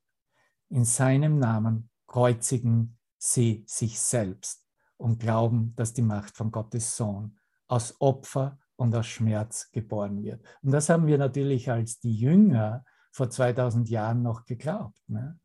[0.72, 7.38] In seinem Namen kreuzigen sie sich selbst und glauben, dass die Macht von Gottes Sohn
[7.68, 10.42] aus Opfer und aus Schmerz geboren wird.
[10.62, 15.38] Und das haben wir natürlich als die Jünger vor 2000 Jahren noch geglaubt, ne?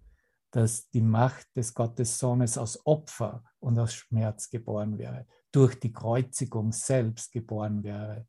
[0.52, 5.92] dass die Macht des Gottes Sohnes aus Opfer und aus Schmerz geboren wäre, durch die
[5.92, 8.28] Kreuzigung selbst geboren wäre.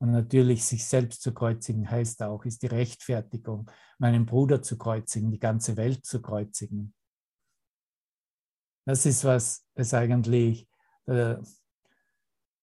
[0.00, 5.30] Und natürlich sich selbst zu kreuzigen heißt auch, ist die Rechtfertigung, meinen Bruder zu kreuzigen,
[5.30, 6.94] die ganze Welt zu kreuzigen.
[8.86, 10.66] Das ist, was es eigentlich,
[11.06, 11.36] äh,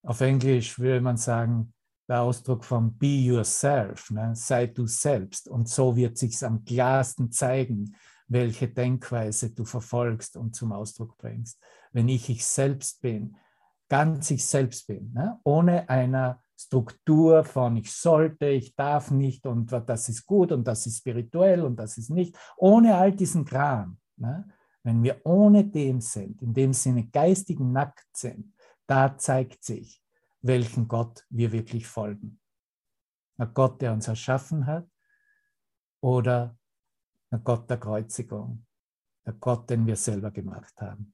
[0.03, 1.73] auf Englisch würde man sagen,
[2.09, 4.35] der Ausdruck von be yourself, ne?
[4.35, 5.47] sei du selbst.
[5.47, 7.95] Und so wird sich am klarsten zeigen,
[8.27, 11.59] welche Denkweise du verfolgst und zum Ausdruck bringst.
[11.91, 13.37] Wenn ich ich selbst bin,
[13.89, 15.39] ganz ich selbst bin, ne?
[15.43, 20.87] ohne einer Struktur von ich sollte, ich darf nicht und das ist gut und das
[20.87, 23.99] ist spirituell und das ist nicht, ohne all diesen Kram.
[24.15, 24.47] Ne?
[24.81, 28.53] Wenn wir ohne dem sind, in dem Sinne geistig nackt sind,
[28.87, 30.01] da zeigt sich,
[30.41, 32.39] welchen Gott wir wirklich folgen.
[33.37, 34.89] Ein Gott, der uns erschaffen hat
[36.01, 36.57] oder
[37.29, 38.65] ein Gott der Kreuzigung,
[39.25, 41.13] der Gott, den wir selber gemacht haben.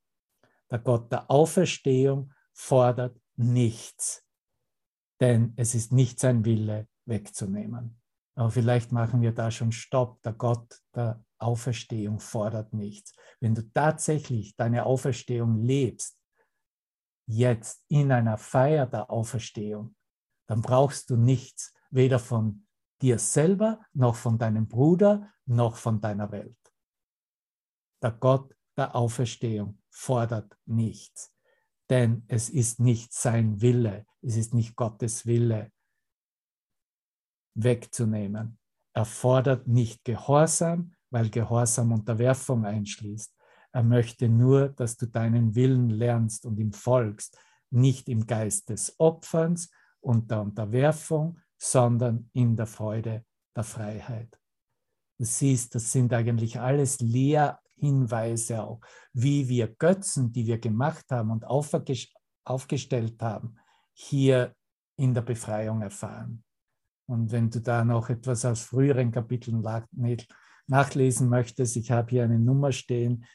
[0.72, 4.24] Der Gott der Auferstehung fordert nichts
[5.20, 8.02] denn es ist nicht sein Wille wegzunehmen.
[8.36, 10.22] Aber vielleicht machen wir da schon Stopp.
[10.24, 13.16] Der Gott der Auferstehung fordert nichts.
[13.40, 16.18] Wenn du tatsächlich deine Auferstehung lebst,
[17.28, 19.96] jetzt in einer Feier der Auferstehung,
[20.48, 22.66] dann brauchst du nichts, weder von
[23.02, 26.58] dir selber, noch von deinem Bruder, noch von deiner Welt.
[28.02, 31.34] Der Gott der Auferstehung fordert nichts
[31.90, 35.72] denn es ist nicht sein Wille, es ist nicht Gottes Wille
[37.56, 38.58] wegzunehmen.
[38.94, 43.36] Er fordert nicht Gehorsam, weil Gehorsam Unterwerfung einschließt.
[43.72, 47.38] Er möchte nur, dass du deinen Willen lernst und ihm folgst,
[47.72, 54.40] nicht im Geist des Opferns und der Unterwerfung, sondern in der Freude der Freiheit.
[55.18, 58.80] Du siehst, das sind eigentlich alles Lehr Hinweise auch,
[59.12, 63.58] wie wir Götzen, die wir gemacht haben und aufgestellt haben,
[63.94, 64.56] hier
[64.96, 66.44] in der Befreiung erfahren.
[67.08, 69.62] Und wenn du da noch etwas aus früheren Kapiteln
[70.68, 73.26] nachlesen möchtest, ich habe hier eine Nummer stehen,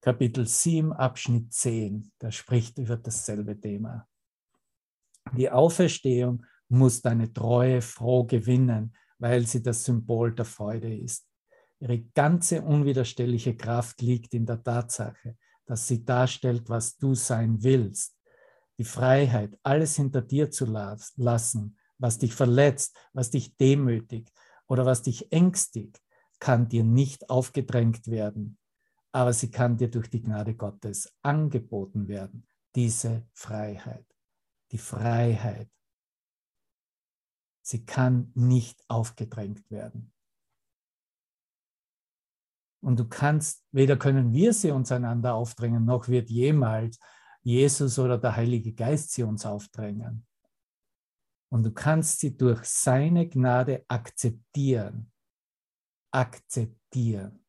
[0.00, 4.06] Kapitel 7, Abschnitt 10, da spricht über dasselbe Thema.
[5.36, 11.26] Die Auferstehung muss deine Treue froh gewinnen, weil sie das Symbol der Freude ist.
[11.78, 18.16] Ihre ganze unwiderstehliche Kraft liegt in der Tatsache, dass sie darstellt, was du sein willst.
[18.78, 24.32] Die Freiheit, alles hinter dir zu lassen, was dich verletzt, was dich demütigt
[24.66, 26.00] oder was dich ängstigt,
[26.38, 28.58] kann dir nicht aufgedrängt werden,
[29.12, 34.06] aber sie kann dir durch die Gnade Gottes angeboten werden, diese Freiheit.
[34.72, 35.70] Die Freiheit.
[37.62, 40.12] Sie kann nicht aufgedrängt werden.
[42.86, 47.00] Und du kannst, weder können wir sie uns einander aufdrängen, noch wird jemals
[47.42, 50.24] Jesus oder der Heilige Geist sie uns aufdrängen.
[51.50, 55.10] Und du kannst sie durch seine Gnade akzeptieren.
[56.12, 57.44] Akzeptieren.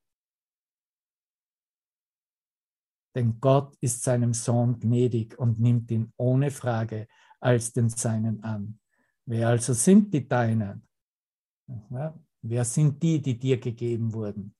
[3.15, 7.07] Denn Gott ist seinem Sohn gnädig und nimmt ihn ohne Frage
[7.39, 8.79] als den Seinen an.
[9.27, 10.88] Wer also sind die Deinen?
[11.91, 14.57] Ja, wer sind die, die dir gegeben wurden?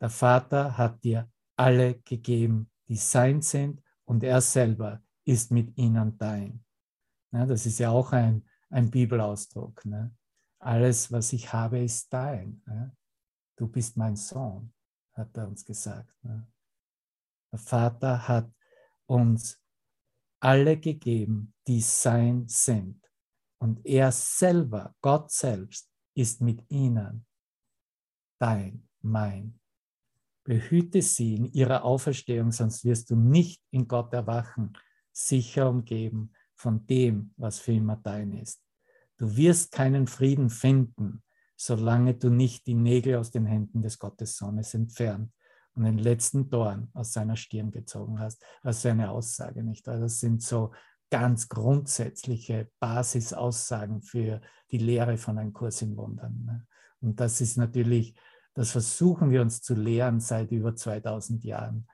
[0.00, 6.16] Der Vater hat dir alle gegeben, die sein sind, und er selber ist mit ihnen
[6.16, 6.64] dein.
[7.32, 9.84] Ja, das ist ja auch ein, ein Bibelausdruck.
[9.84, 10.16] Ne?
[10.60, 12.62] Alles, was ich habe, ist dein.
[12.66, 12.96] Ne?
[13.56, 14.72] Du bist mein Sohn,
[15.14, 16.14] hat er uns gesagt.
[16.22, 16.46] Ne?
[17.52, 18.50] Der Vater hat
[19.06, 19.60] uns
[20.40, 23.02] alle gegeben, die sein sind.
[23.58, 27.26] Und er selber, Gott selbst, ist mit ihnen
[28.38, 29.58] dein, mein.
[30.46, 34.78] Behüte sie in ihrer Auferstehung, sonst wirst du nicht in Gott erwachen,
[35.12, 38.62] sicher umgeben von dem, was für immer dein ist.
[39.18, 41.24] Du wirst keinen Frieden finden,
[41.56, 45.32] solange du nicht die Nägel aus den Händen des Gottessohnes entfernt
[45.74, 48.40] und den letzten Dorn aus seiner Stirn gezogen hast.
[48.62, 49.86] Ist eine Aussage, nicht?
[49.88, 50.72] Das sind so
[51.10, 54.40] ganz grundsätzliche Basisaussagen für
[54.70, 56.44] die Lehre von einem Kurs in Wundern.
[56.44, 56.66] Ne?
[57.00, 58.14] Und das ist natürlich,
[58.56, 61.86] das versuchen wir uns zu lehren seit über 2000 Jahren.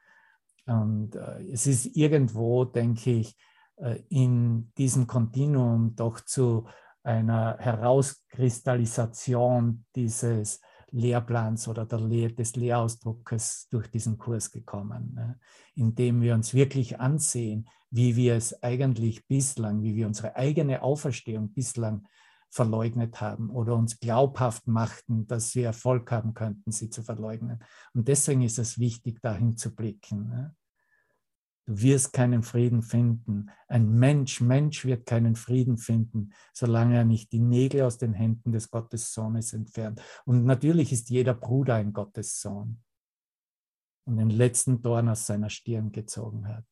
[0.64, 3.36] Und äh, es ist irgendwo, denke ich,
[3.76, 6.68] äh, in diesem Kontinuum doch zu
[7.02, 10.60] einer Herauskristallisation dieses
[10.92, 15.40] Lehrplans oder der, des Lehrausdruckes durch diesen Kurs gekommen, ne?
[15.74, 21.52] indem wir uns wirklich ansehen, wie wir es eigentlich bislang, wie wir unsere eigene Auferstehung
[21.52, 22.06] bislang
[22.52, 27.64] verleugnet haben oder uns glaubhaft machten, dass wir Erfolg haben könnten, sie zu verleugnen.
[27.94, 30.54] Und deswegen ist es wichtig, dahin zu blicken.
[31.64, 33.50] Du wirst keinen Frieden finden.
[33.68, 38.52] Ein Mensch, Mensch wird keinen Frieden finden, solange er nicht die Nägel aus den Händen
[38.52, 40.02] des Gottessohnes entfernt.
[40.26, 42.82] Und natürlich ist jeder Bruder ein Gottessohn
[44.04, 46.66] und den letzten Dorn aus seiner Stirn gezogen hat.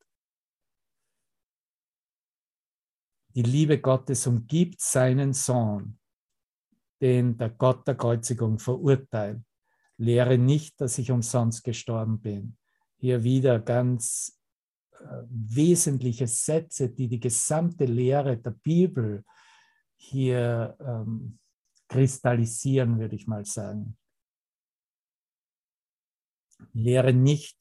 [3.34, 5.98] Die Liebe Gottes umgibt seinen Sohn,
[7.00, 9.42] den der Gott der Kreuzigung verurteilt.
[9.96, 12.56] Lehre nicht, dass ich umsonst gestorben bin.
[12.96, 14.40] Hier wieder ganz
[15.28, 19.24] wesentliche Sätze, die die gesamte Lehre der Bibel
[19.96, 21.38] hier ähm,
[21.88, 23.96] kristallisieren, würde ich mal sagen.
[26.72, 27.58] Lehre nicht,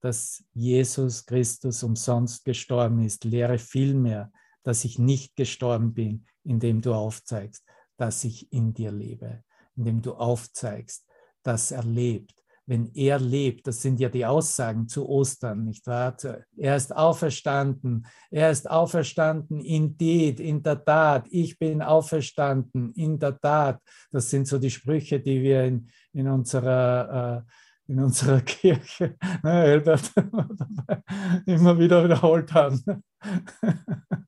[0.00, 3.24] dass Jesus Christus umsonst gestorben ist.
[3.24, 4.30] Lehre vielmehr,
[4.64, 7.64] dass ich nicht gestorben bin, indem du aufzeigst,
[7.96, 9.44] dass ich in dir lebe,
[9.76, 11.06] indem du aufzeigst,
[11.44, 12.34] dass er lebt,
[12.66, 16.16] wenn er lebt, das sind ja die Aussagen zu Ostern, nicht wahr?
[16.56, 23.38] Er ist auferstanden, er ist auferstanden, indeed, in der Tat, ich bin auferstanden, in der
[23.38, 23.80] Tat.
[24.10, 29.50] Das sind so die Sprüche, die wir in, in unserer, äh, in unserer Kirche, ne,
[29.50, 30.10] Albert,
[31.46, 32.82] immer wieder wiederholt haben.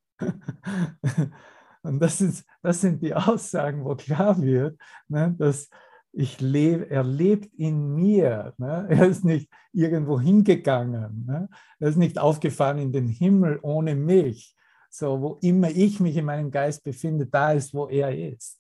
[1.83, 5.69] Und das, ist, das sind die Aussagen, wo klar wird, ne, dass
[6.13, 8.55] ich lebe, er lebt in mir.
[8.57, 8.87] Ne?
[8.91, 11.27] Er ist nicht irgendwo hingegangen.
[11.27, 11.49] Ne?
[11.79, 14.57] Er ist nicht aufgefahren in den Himmel ohne mich.
[14.89, 18.59] So, wo immer ich mich in meinem Geist befinde, da ist, wo er ist.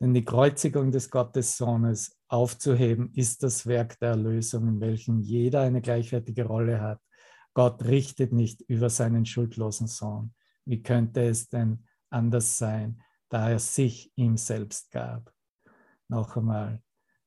[0.00, 5.80] Denn die Kreuzigung des Gottessohnes aufzuheben, ist das Werk der Erlösung, in welchem jeder eine
[5.80, 7.00] gleichwertige Rolle hat.
[7.54, 10.34] Gott richtet nicht über seinen schuldlosen Sohn.
[10.64, 15.32] Wie könnte es denn anders sein, da er sich ihm selbst gab?
[16.08, 16.82] noch einmal,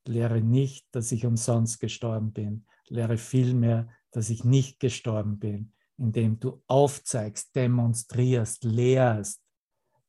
[0.07, 2.65] lehre nicht, dass ich umsonst gestorben bin.
[2.87, 9.41] Lehre vielmehr, dass ich nicht gestorben bin, indem du aufzeigst, demonstrierst, lehrst,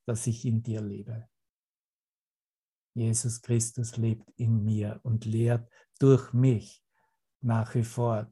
[0.05, 1.29] dass ich in dir lebe.
[2.95, 6.83] Jesus Christus lebt in mir und lehrt durch mich
[7.41, 8.31] nach wie vor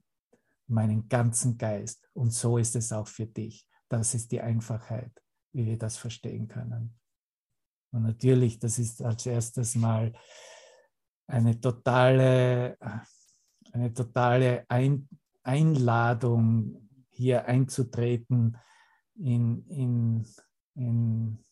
[0.71, 2.09] meinen ganzen Geist.
[2.13, 3.67] Und so ist es auch für dich.
[3.89, 5.11] Das ist die Einfachheit,
[5.53, 6.97] wie wir das verstehen können.
[7.91, 10.13] Und natürlich, das ist als erstes mal
[11.27, 12.77] eine totale,
[13.73, 15.09] eine totale Ein
[15.43, 18.57] Einladung, hier einzutreten
[19.15, 20.27] in, in,
[20.75, 21.43] in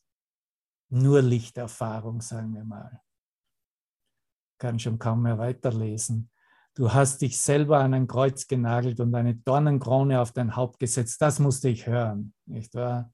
[0.89, 3.01] nur Lichterfahrung, sagen wir mal.
[4.57, 6.31] Kann schon kaum mehr weiterlesen.
[6.79, 11.21] Du hast dich selber an ein Kreuz genagelt und eine Dornenkrone auf dein Haupt gesetzt.
[11.21, 13.11] Das musste ich hören, nicht wahr?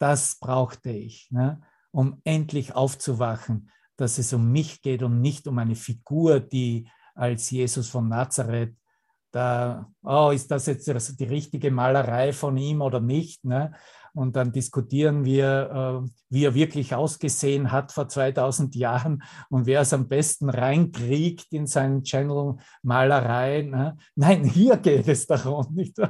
[0.00, 1.30] Das brauchte ich.
[1.30, 1.62] Ne?
[1.92, 7.50] um endlich aufzuwachen, dass es um mich geht und nicht um eine Figur, die als
[7.50, 8.74] Jesus von Nazareth
[9.30, 13.44] da, oh, ist das jetzt die richtige Malerei von ihm oder nicht?
[13.44, 13.72] Ne?
[14.14, 19.80] Und dann diskutieren wir, äh, wie er wirklich ausgesehen hat vor 2000 Jahren und wer
[19.80, 23.62] es am besten reinkriegt in seinen Channel Malerei.
[23.62, 23.96] Ne?
[24.14, 25.96] Nein, hier geht es darum, nicht?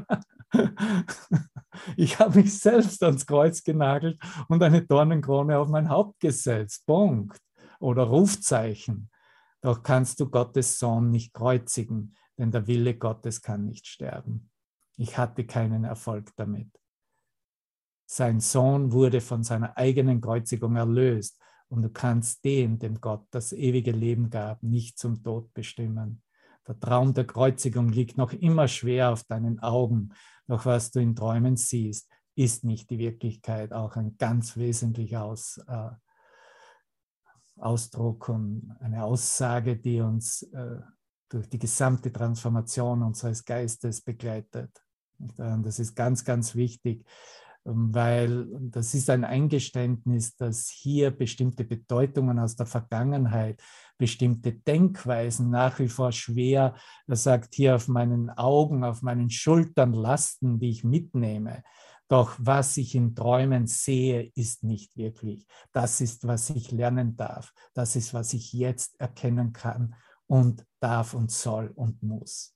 [1.97, 6.85] Ich habe mich selbst ans Kreuz genagelt und eine Dornenkrone auf mein Haupt gesetzt.
[6.85, 7.39] Punkt.
[7.81, 9.09] Oder Rufzeichen.
[9.63, 14.51] Doch kannst du Gottes Sohn nicht kreuzigen denn der Wille Gottes kann nicht sterben.
[14.97, 16.69] Ich hatte keinen Erfolg damit.
[18.15, 21.41] Sein Sohn wurde von seiner eigenen Kreuzigung erlöst
[21.71, 26.23] und du kannst den, dem Gott das ewige Leben gab, nicht zum Tod bestimmen.
[26.69, 30.13] Der Traum der Kreuzigung liegt noch immer schwer auf deinen Augen,
[30.47, 35.59] doch was du in Träumen siehst, ist nicht die Wirklichkeit, auch ein ganz wesentlicher Aus,
[35.67, 35.91] äh,
[37.57, 40.81] Ausdruck und eine Aussage, die uns äh,
[41.31, 44.71] durch die gesamte Transformation unseres Geistes begleitet.
[45.39, 47.07] Das ist ganz, ganz wichtig,
[47.65, 53.63] weil das ist ein Eingeständnis, dass hier bestimmte Bedeutungen aus der Vergangenheit,
[53.99, 56.75] bestimmte Denkweisen nach wie vor schwer,
[57.07, 61.63] er sagt hier auf meinen Augen, auf meinen Schultern lasten, die ich mitnehme.
[62.09, 65.47] Doch was ich in Träumen sehe, ist nicht wirklich.
[65.73, 67.55] Das ist, was ich lernen darf.
[67.75, 69.95] Das ist, was ich jetzt erkennen kann
[70.27, 72.55] und darf und soll und muss.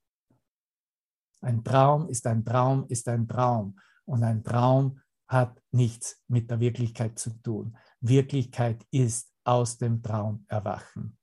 [1.40, 3.78] Ein Traum ist ein Traum, ist ein Traum.
[4.06, 7.76] Und ein Traum hat nichts mit der Wirklichkeit zu tun.
[8.00, 11.18] Wirklichkeit ist aus dem Traum erwachen.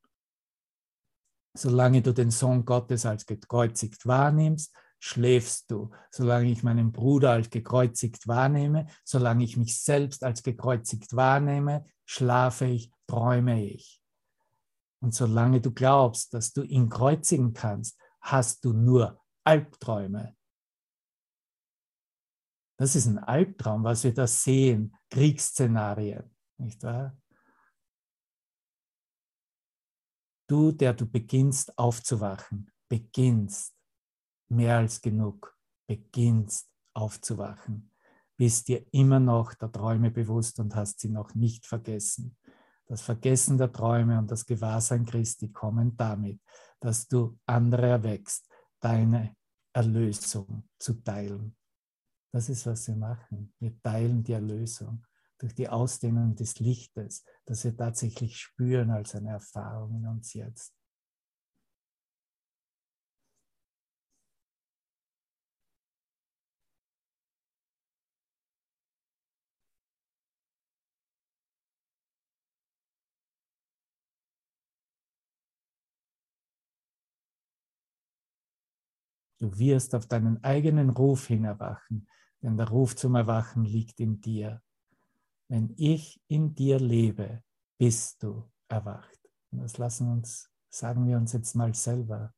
[1.55, 5.91] Solange du den Sohn Gottes als gekreuzigt wahrnimmst, schläfst du.
[6.11, 12.65] Solange ich meinen Bruder als gekreuzigt wahrnehme, solange ich mich selbst als gekreuzigt wahrnehme, schlafe
[12.65, 14.01] ich, träume ich.
[15.01, 20.35] Und solange du glaubst, dass du ihn kreuzigen kannst, hast du nur Albträume.
[22.77, 27.15] Das ist ein Albtraum, was wir da sehen, Kriegsszenarien, nicht wahr?
[30.49, 33.75] Du, der du beginnst aufzuwachen, beginnst
[34.49, 35.57] mehr als genug,
[35.87, 37.91] beginnst aufzuwachen,
[38.37, 42.37] bist dir immer noch der Träume bewusst und hast sie noch nicht vergessen.
[42.85, 46.41] Das Vergessen der Träume und das Gewahrsein Christi kommen damit,
[46.79, 48.47] dass du andere erwächst,
[48.79, 49.35] deine
[49.71, 51.55] Erlösung zu teilen.
[52.33, 53.53] Das ist, was wir machen.
[53.59, 55.05] Wir teilen die Erlösung
[55.37, 60.73] durch die Ausdehnung des Lichtes, das wir tatsächlich spüren als eine Erfahrung in uns jetzt.
[79.39, 82.07] Du wirst auf deinen eigenen Ruf hin erwachen,
[82.43, 84.61] denn der Ruf zum Erwachen liegt in dir.
[85.47, 87.43] Wenn ich in dir lebe,
[87.79, 89.19] bist du erwacht.
[89.51, 92.33] Und das lassen uns, sagen wir uns jetzt mal selber.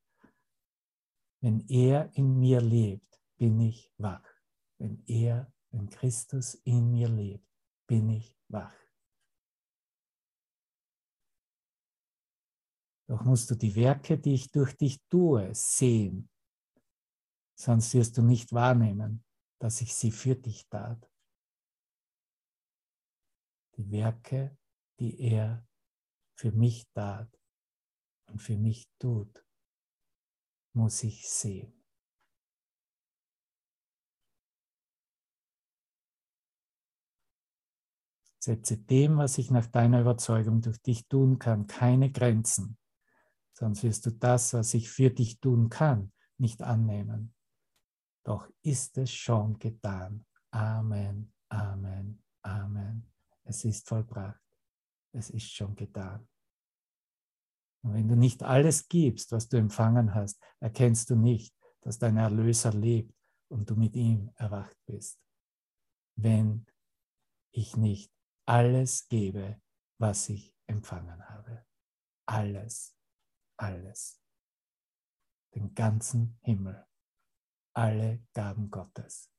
[1.42, 4.24] Wenn er in mir lebt, bin ich wach.
[4.78, 7.48] Wenn er, wenn Christus in mir lebt,
[7.88, 8.76] bin ich wach.
[13.08, 16.30] Doch musst du die Werke, die ich durch dich tue, sehen
[17.56, 19.24] sonst wirst du nicht wahrnehmen,
[19.66, 21.12] dass ich sie für dich tat.
[23.76, 24.56] Die Werke,
[25.00, 25.68] die er
[26.36, 27.36] für mich tat
[28.28, 29.44] und für mich tut,
[30.74, 31.84] muss ich sehen.
[38.38, 42.78] Setze dem, was ich nach deiner Überzeugung durch dich tun kann, keine Grenzen,
[43.54, 47.35] sonst wirst du das, was ich für dich tun kann, nicht annehmen.
[48.26, 50.26] Doch ist es schon getan.
[50.52, 53.14] Amen, Amen, Amen.
[53.44, 54.42] Es ist vollbracht.
[55.12, 56.28] Es ist schon getan.
[57.84, 62.18] Und wenn du nicht alles gibst, was du empfangen hast, erkennst du nicht, dass dein
[62.18, 63.14] Erlöser lebt
[63.48, 65.22] und du mit ihm erwacht bist.
[66.16, 66.66] Wenn
[67.52, 68.12] ich nicht
[68.48, 69.62] alles gebe,
[70.00, 71.64] was ich empfangen habe.
[72.26, 72.98] Alles,
[73.58, 74.20] alles.
[75.54, 76.88] Den ganzen Himmel
[77.76, 79.30] alle Gaben Gottes.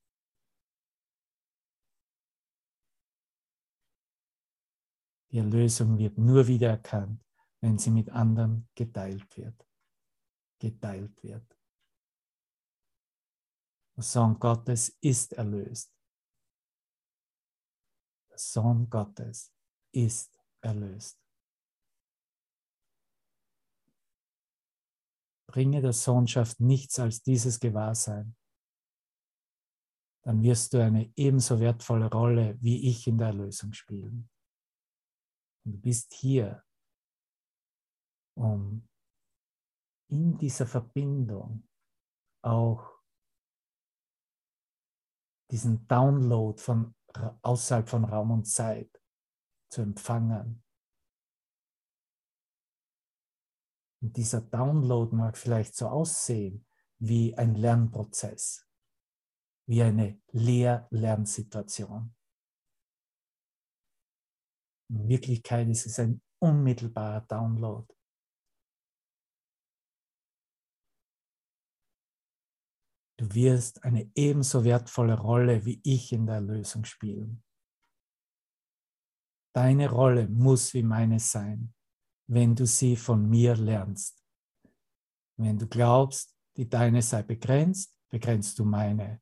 [5.31, 7.23] Die Erlösung wird nur wiedererkannt,
[7.59, 9.67] wenn sie mit anderen geteilt wird.
[10.59, 11.57] Geteilt wird.
[13.95, 15.91] Der Sohn Gottes ist erlöst.
[18.29, 19.51] Der Sohn Gottes
[19.91, 21.26] ist erlöst.
[25.47, 28.35] Bringe der Sohnschaft nichts als dieses Gewahrsein,
[30.23, 34.29] dann wirst du eine ebenso wertvolle Rolle wie ich in der Erlösung spielen.
[35.65, 36.63] Und du bist hier,
[38.37, 38.87] um
[40.09, 41.67] in dieser Verbindung
[42.43, 42.97] auch
[45.49, 46.93] diesen Download von
[47.41, 49.01] außerhalb von Raum und Zeit
[49.71, 50.63] zu empfangen.
[53.99, 56.65] Dieser Download mag vielleicht so aussehen
[56.99, 58.67] wie ein Lernprozess,
[59.67, 62.15] wie eine Lehr-Lernsituation.
[64.89, 67.91] In Wirklichkeit ist es ein unmittelbarer Download.
[73.19, 77.43] Du wirst eine ebenso wertvolle Rolle wie ich in der Erlösung spielen.
[79.55, 81.73] Deine Rolle muss wie meine sein,
[82.27, 84.23] wenn du sie von mir lernst.
[85.37, 89.21] Wenn du glaubst, die deine sei begrenzt, begrenzt du meine.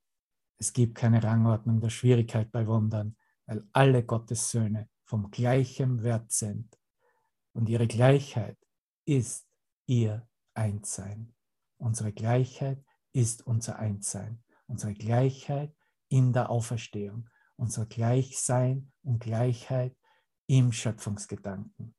[0.58, 6.32] Es gibt keine Rangordnung der Schwierigkeit bei Wundern, weil alle Gottes Söhne vom gleichen Wert
[6.32, 6.80] sind.
[7.54, 8.58] Und ihre Gleichheit
[9.06, 9.48] ist
[9.86, 11.34] ihr Einssein.
[11.78, 15.76] Unsere Gleichheit ist unser Einssein, unsere Gleichheit
[16.10, 19.96] in der Auferstehung, unser Gleichsein und Gleichheit
[20.48, 21.96] im Schöpfungsgedanken,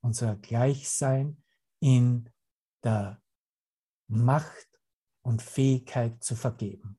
[0.00, 1.42] unser Gleichsein
[1.80, 2.30] in
[2.82, 3.22] der
[4.08, 4.68] Macht
[5.22, 6.98] und Fähigkeit zu vergeben.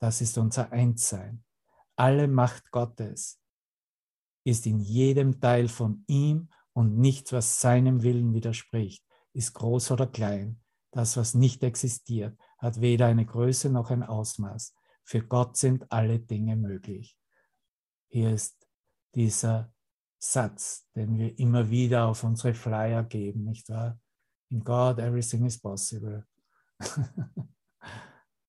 [0.00, 1.44] Das ist unser Einssein.
[1.96, 3.40] Alle Macht Gottes
[4.44, 9.04] ist in jedem Teil von ihm und nichts, was seinem Willen widerspricht
[9.38, 10.60] ist groß oder klein.
[10.90, 14.74] Das, was nicht existiert, hat weder eine Größe noch ein Ausmaß.
[15.04, 17.16] Für Gott sind alle Dinge möglich.
[18.08, 18.57] Hier ist
[19.18, 19.74] dieser
[20.16, 24.00] Satz, den wir immer wieder auf unsere Flyer geben, nicht wahr?
[24.50, 26.24] In God everything is possible.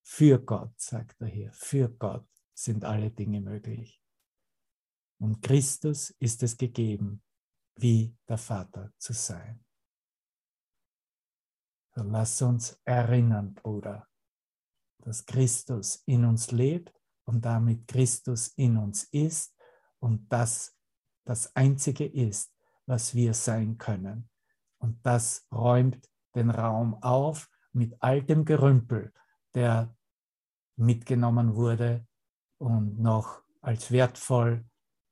[0.03, 3.99] für Gott, sagt er hier, für Gott sind alle Dinge möglich.
[5.19, 7.23] Und Christus ist es gegeben,
[7.75, 9.65] wie der Vater zu sein.
[11.95, 14.07] Lass uns erinnern, Bruder,
[14.99, 16.93] dass Christus in uns lebt
[17.25, 19.58] und damit Christus in uns ist
[19.99, 20.79] und das
[21.29, 22.51] das Einzige ist,
[22.87, 24.27] was wir sein können.
[24.79, 29.13] Und das räumt den Raum auf mit all dem Gerümpel,
[29.53, 29.95] der
[30.75, 32.07] mitgenommen wurde
[32.57, 34.65] und noch als wertvoll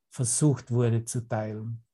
[0.09, 1.85] versucht wurde zu teilen.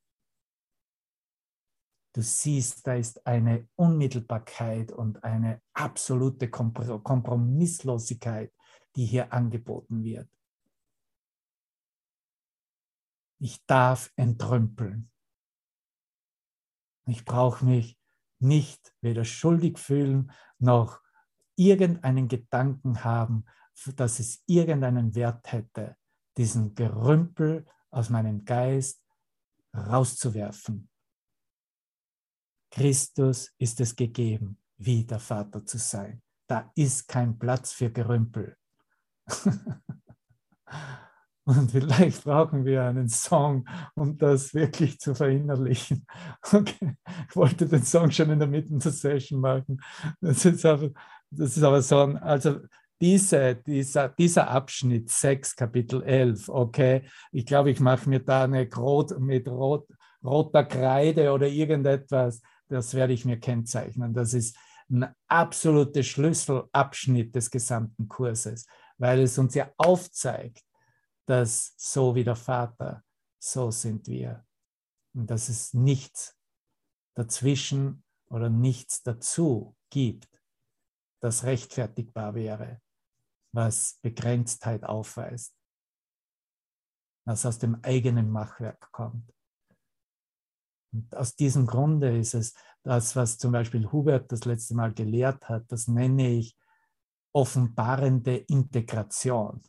[2.15, 8.53] Du siehst, da ist eine Unmittelbarkeit und eine absolute Kompromisslosigkeit,
[8.95, 10.29] die hier angeboten wird.
[13.43, 15.11] Ich darf entrümpeln.
[17.05, 17.99] Ich brauche mich
[18.39, 21.01] nicht weder schuldig fühlen noch
[21.57, 23.43] irgendeinen Gedanken haben,
[23.97, 25.97] dass es irgendeinen Wert hätte,
[26.37, 29.03] diesen Gerümpel aus meinem Geist
[29.75, 30.89] rauszuwerfen
[32.71, 36.23] Christus ist es gegeben, wie der Vater zu sein.
[36.47, 38.57] Da ist kein Platz für Gerümpel.
[41.45, 46.05] Und vielleicht brauchen wir einen Song, um das wirklich zu verinnerlichen.
[46.53, 46.95] Okay.
[47.29, 49.81] Ich wollte den Song schon in der Mitte der Session machen.
[50.21, 50.89] Das ist aber,
[51.31, 52.59] das ist aber so ein, also
[53.01, 58.69] diese, dieser, dieser Abschnitt 6, Kapitel 11, okay, ich glaube, ich mache mir da eine
[58.73, 59.87] Rot, mit Rot,
[60.23, 62.41] roter Kreide oder irgendetwas
[62.73, 64.13] das werde ich mir kennzeichnen.
[64.13, 64.57] Das ist
[64.89, 68.65] ein absoluter Schlüsselabschnitt des gesamten Kurses,
[68.97, 70.61] weil es uns ja aufzeigt,
[71.25, 73.03] dass so wie der Vater,
[73.39, 74.45] so sind wir.
[75.15, 76.37] Und dass es nichts
[77.15, 80.29] dazwischen oder nichts dazu gibt,
[81.21, 82.81] das rechtfertigbar wäre,
[83.53, 85.55] was Begrenztheit aufweist,
[87.25, 89.31] was aus dem eigenen Machwerk kommt.
[90.91, 92.53] Und aus diesem Grunde ist es
[92.83, 96.57] das, was zum Beispiel Hubert das letzte Mal gelehrt hat, das nenne ich
[97.33, 99.61] offenbarende Integration.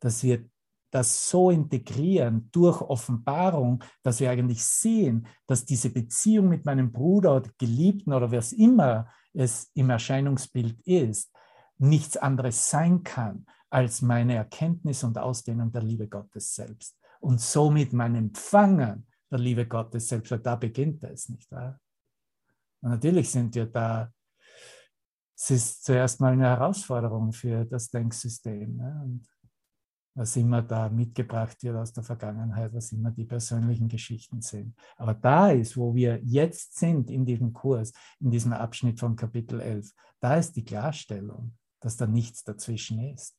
[0.00, 0.48] Dass wir
[0.92, 7.36] das so integrieren durch Offenbarung, dass wir eigentlich sehen, dass diese Beziehung mit meinem Bruder
[7.36, 11.32] oder Geliebten oder wer es immer es im Erscheinungsbild ist,
[11.78, 16.98] nichts anderes sein kann als meine Erkenntnis und Ausdehnung der Liebe Gottes selbst.
[17.20, 21.80] Und somit mein Empfangen der Liebe Gottes selbst, weil da beginnt es, nicht wahr?
[22.82, 24.12] Und natürlich sind wir da,
[25.34, 28.76] es ist zuerst mal eine Herausforderung für das Denksystem.
[28.76, 29.00] Ne?
[29.04, 29.31] Und
[30.14, 34.74] was immer da mitgebracht wird aus der Vergangenheit, was immer die persönlichen Geschichten sind.
[34.96, 39.60] Aber da ist, wo wir jetzt sind in diesem Kurs, in diesem Abschnitt von Kapitel
[39.60, 43.36] 11, da ist die Klarstellung, dass da nichts dazwischen ist.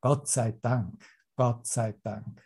[0.00, 1.04] Gott sei Dank,
[1.36, 2.42] Gott sei Dank.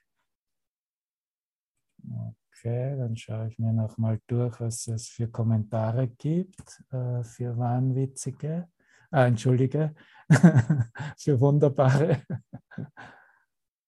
[2.51, 8.69] Okay, dann schaue ich mir nochmal durch, was es für Kommentare gibt, äh, für Wahnwitzige.
[9.17, 9.95] Ah, entschuldige,
[11.17, 12.21] für Wunderbare.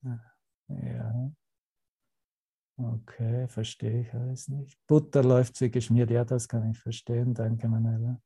[0.69, 1.31] ja.
[2.79, 4.79] Okay, verstehe ich alles nicht.
[4.87, 7.35] Butter läuft wie geschmiert, ja, das kann ich verstehen.
[7.35, 8.19] Danke, Manuela.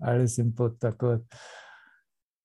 [0.00, 1.24] Alles in Butter, gut.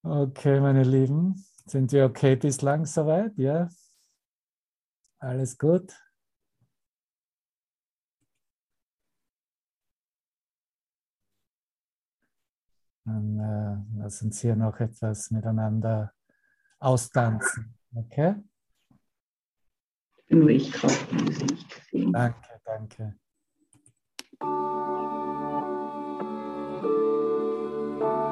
[0.04, 3.36] Okay, meine Lieben, sind wir okay bislang soweit?
[3.36, 3.68] Ja?
[5.18, 5.92] Alles gut?
[13.08, 16.12] Dann äh, lass uns hier noch etwas miteinander
[16.78, 17.74] austanzen.
[17.96, 18.36] Okay?
[20.28, 22.12] Nur ich drauf, kann es nicht sehen.
[22.12, 23.16] Danke, danke.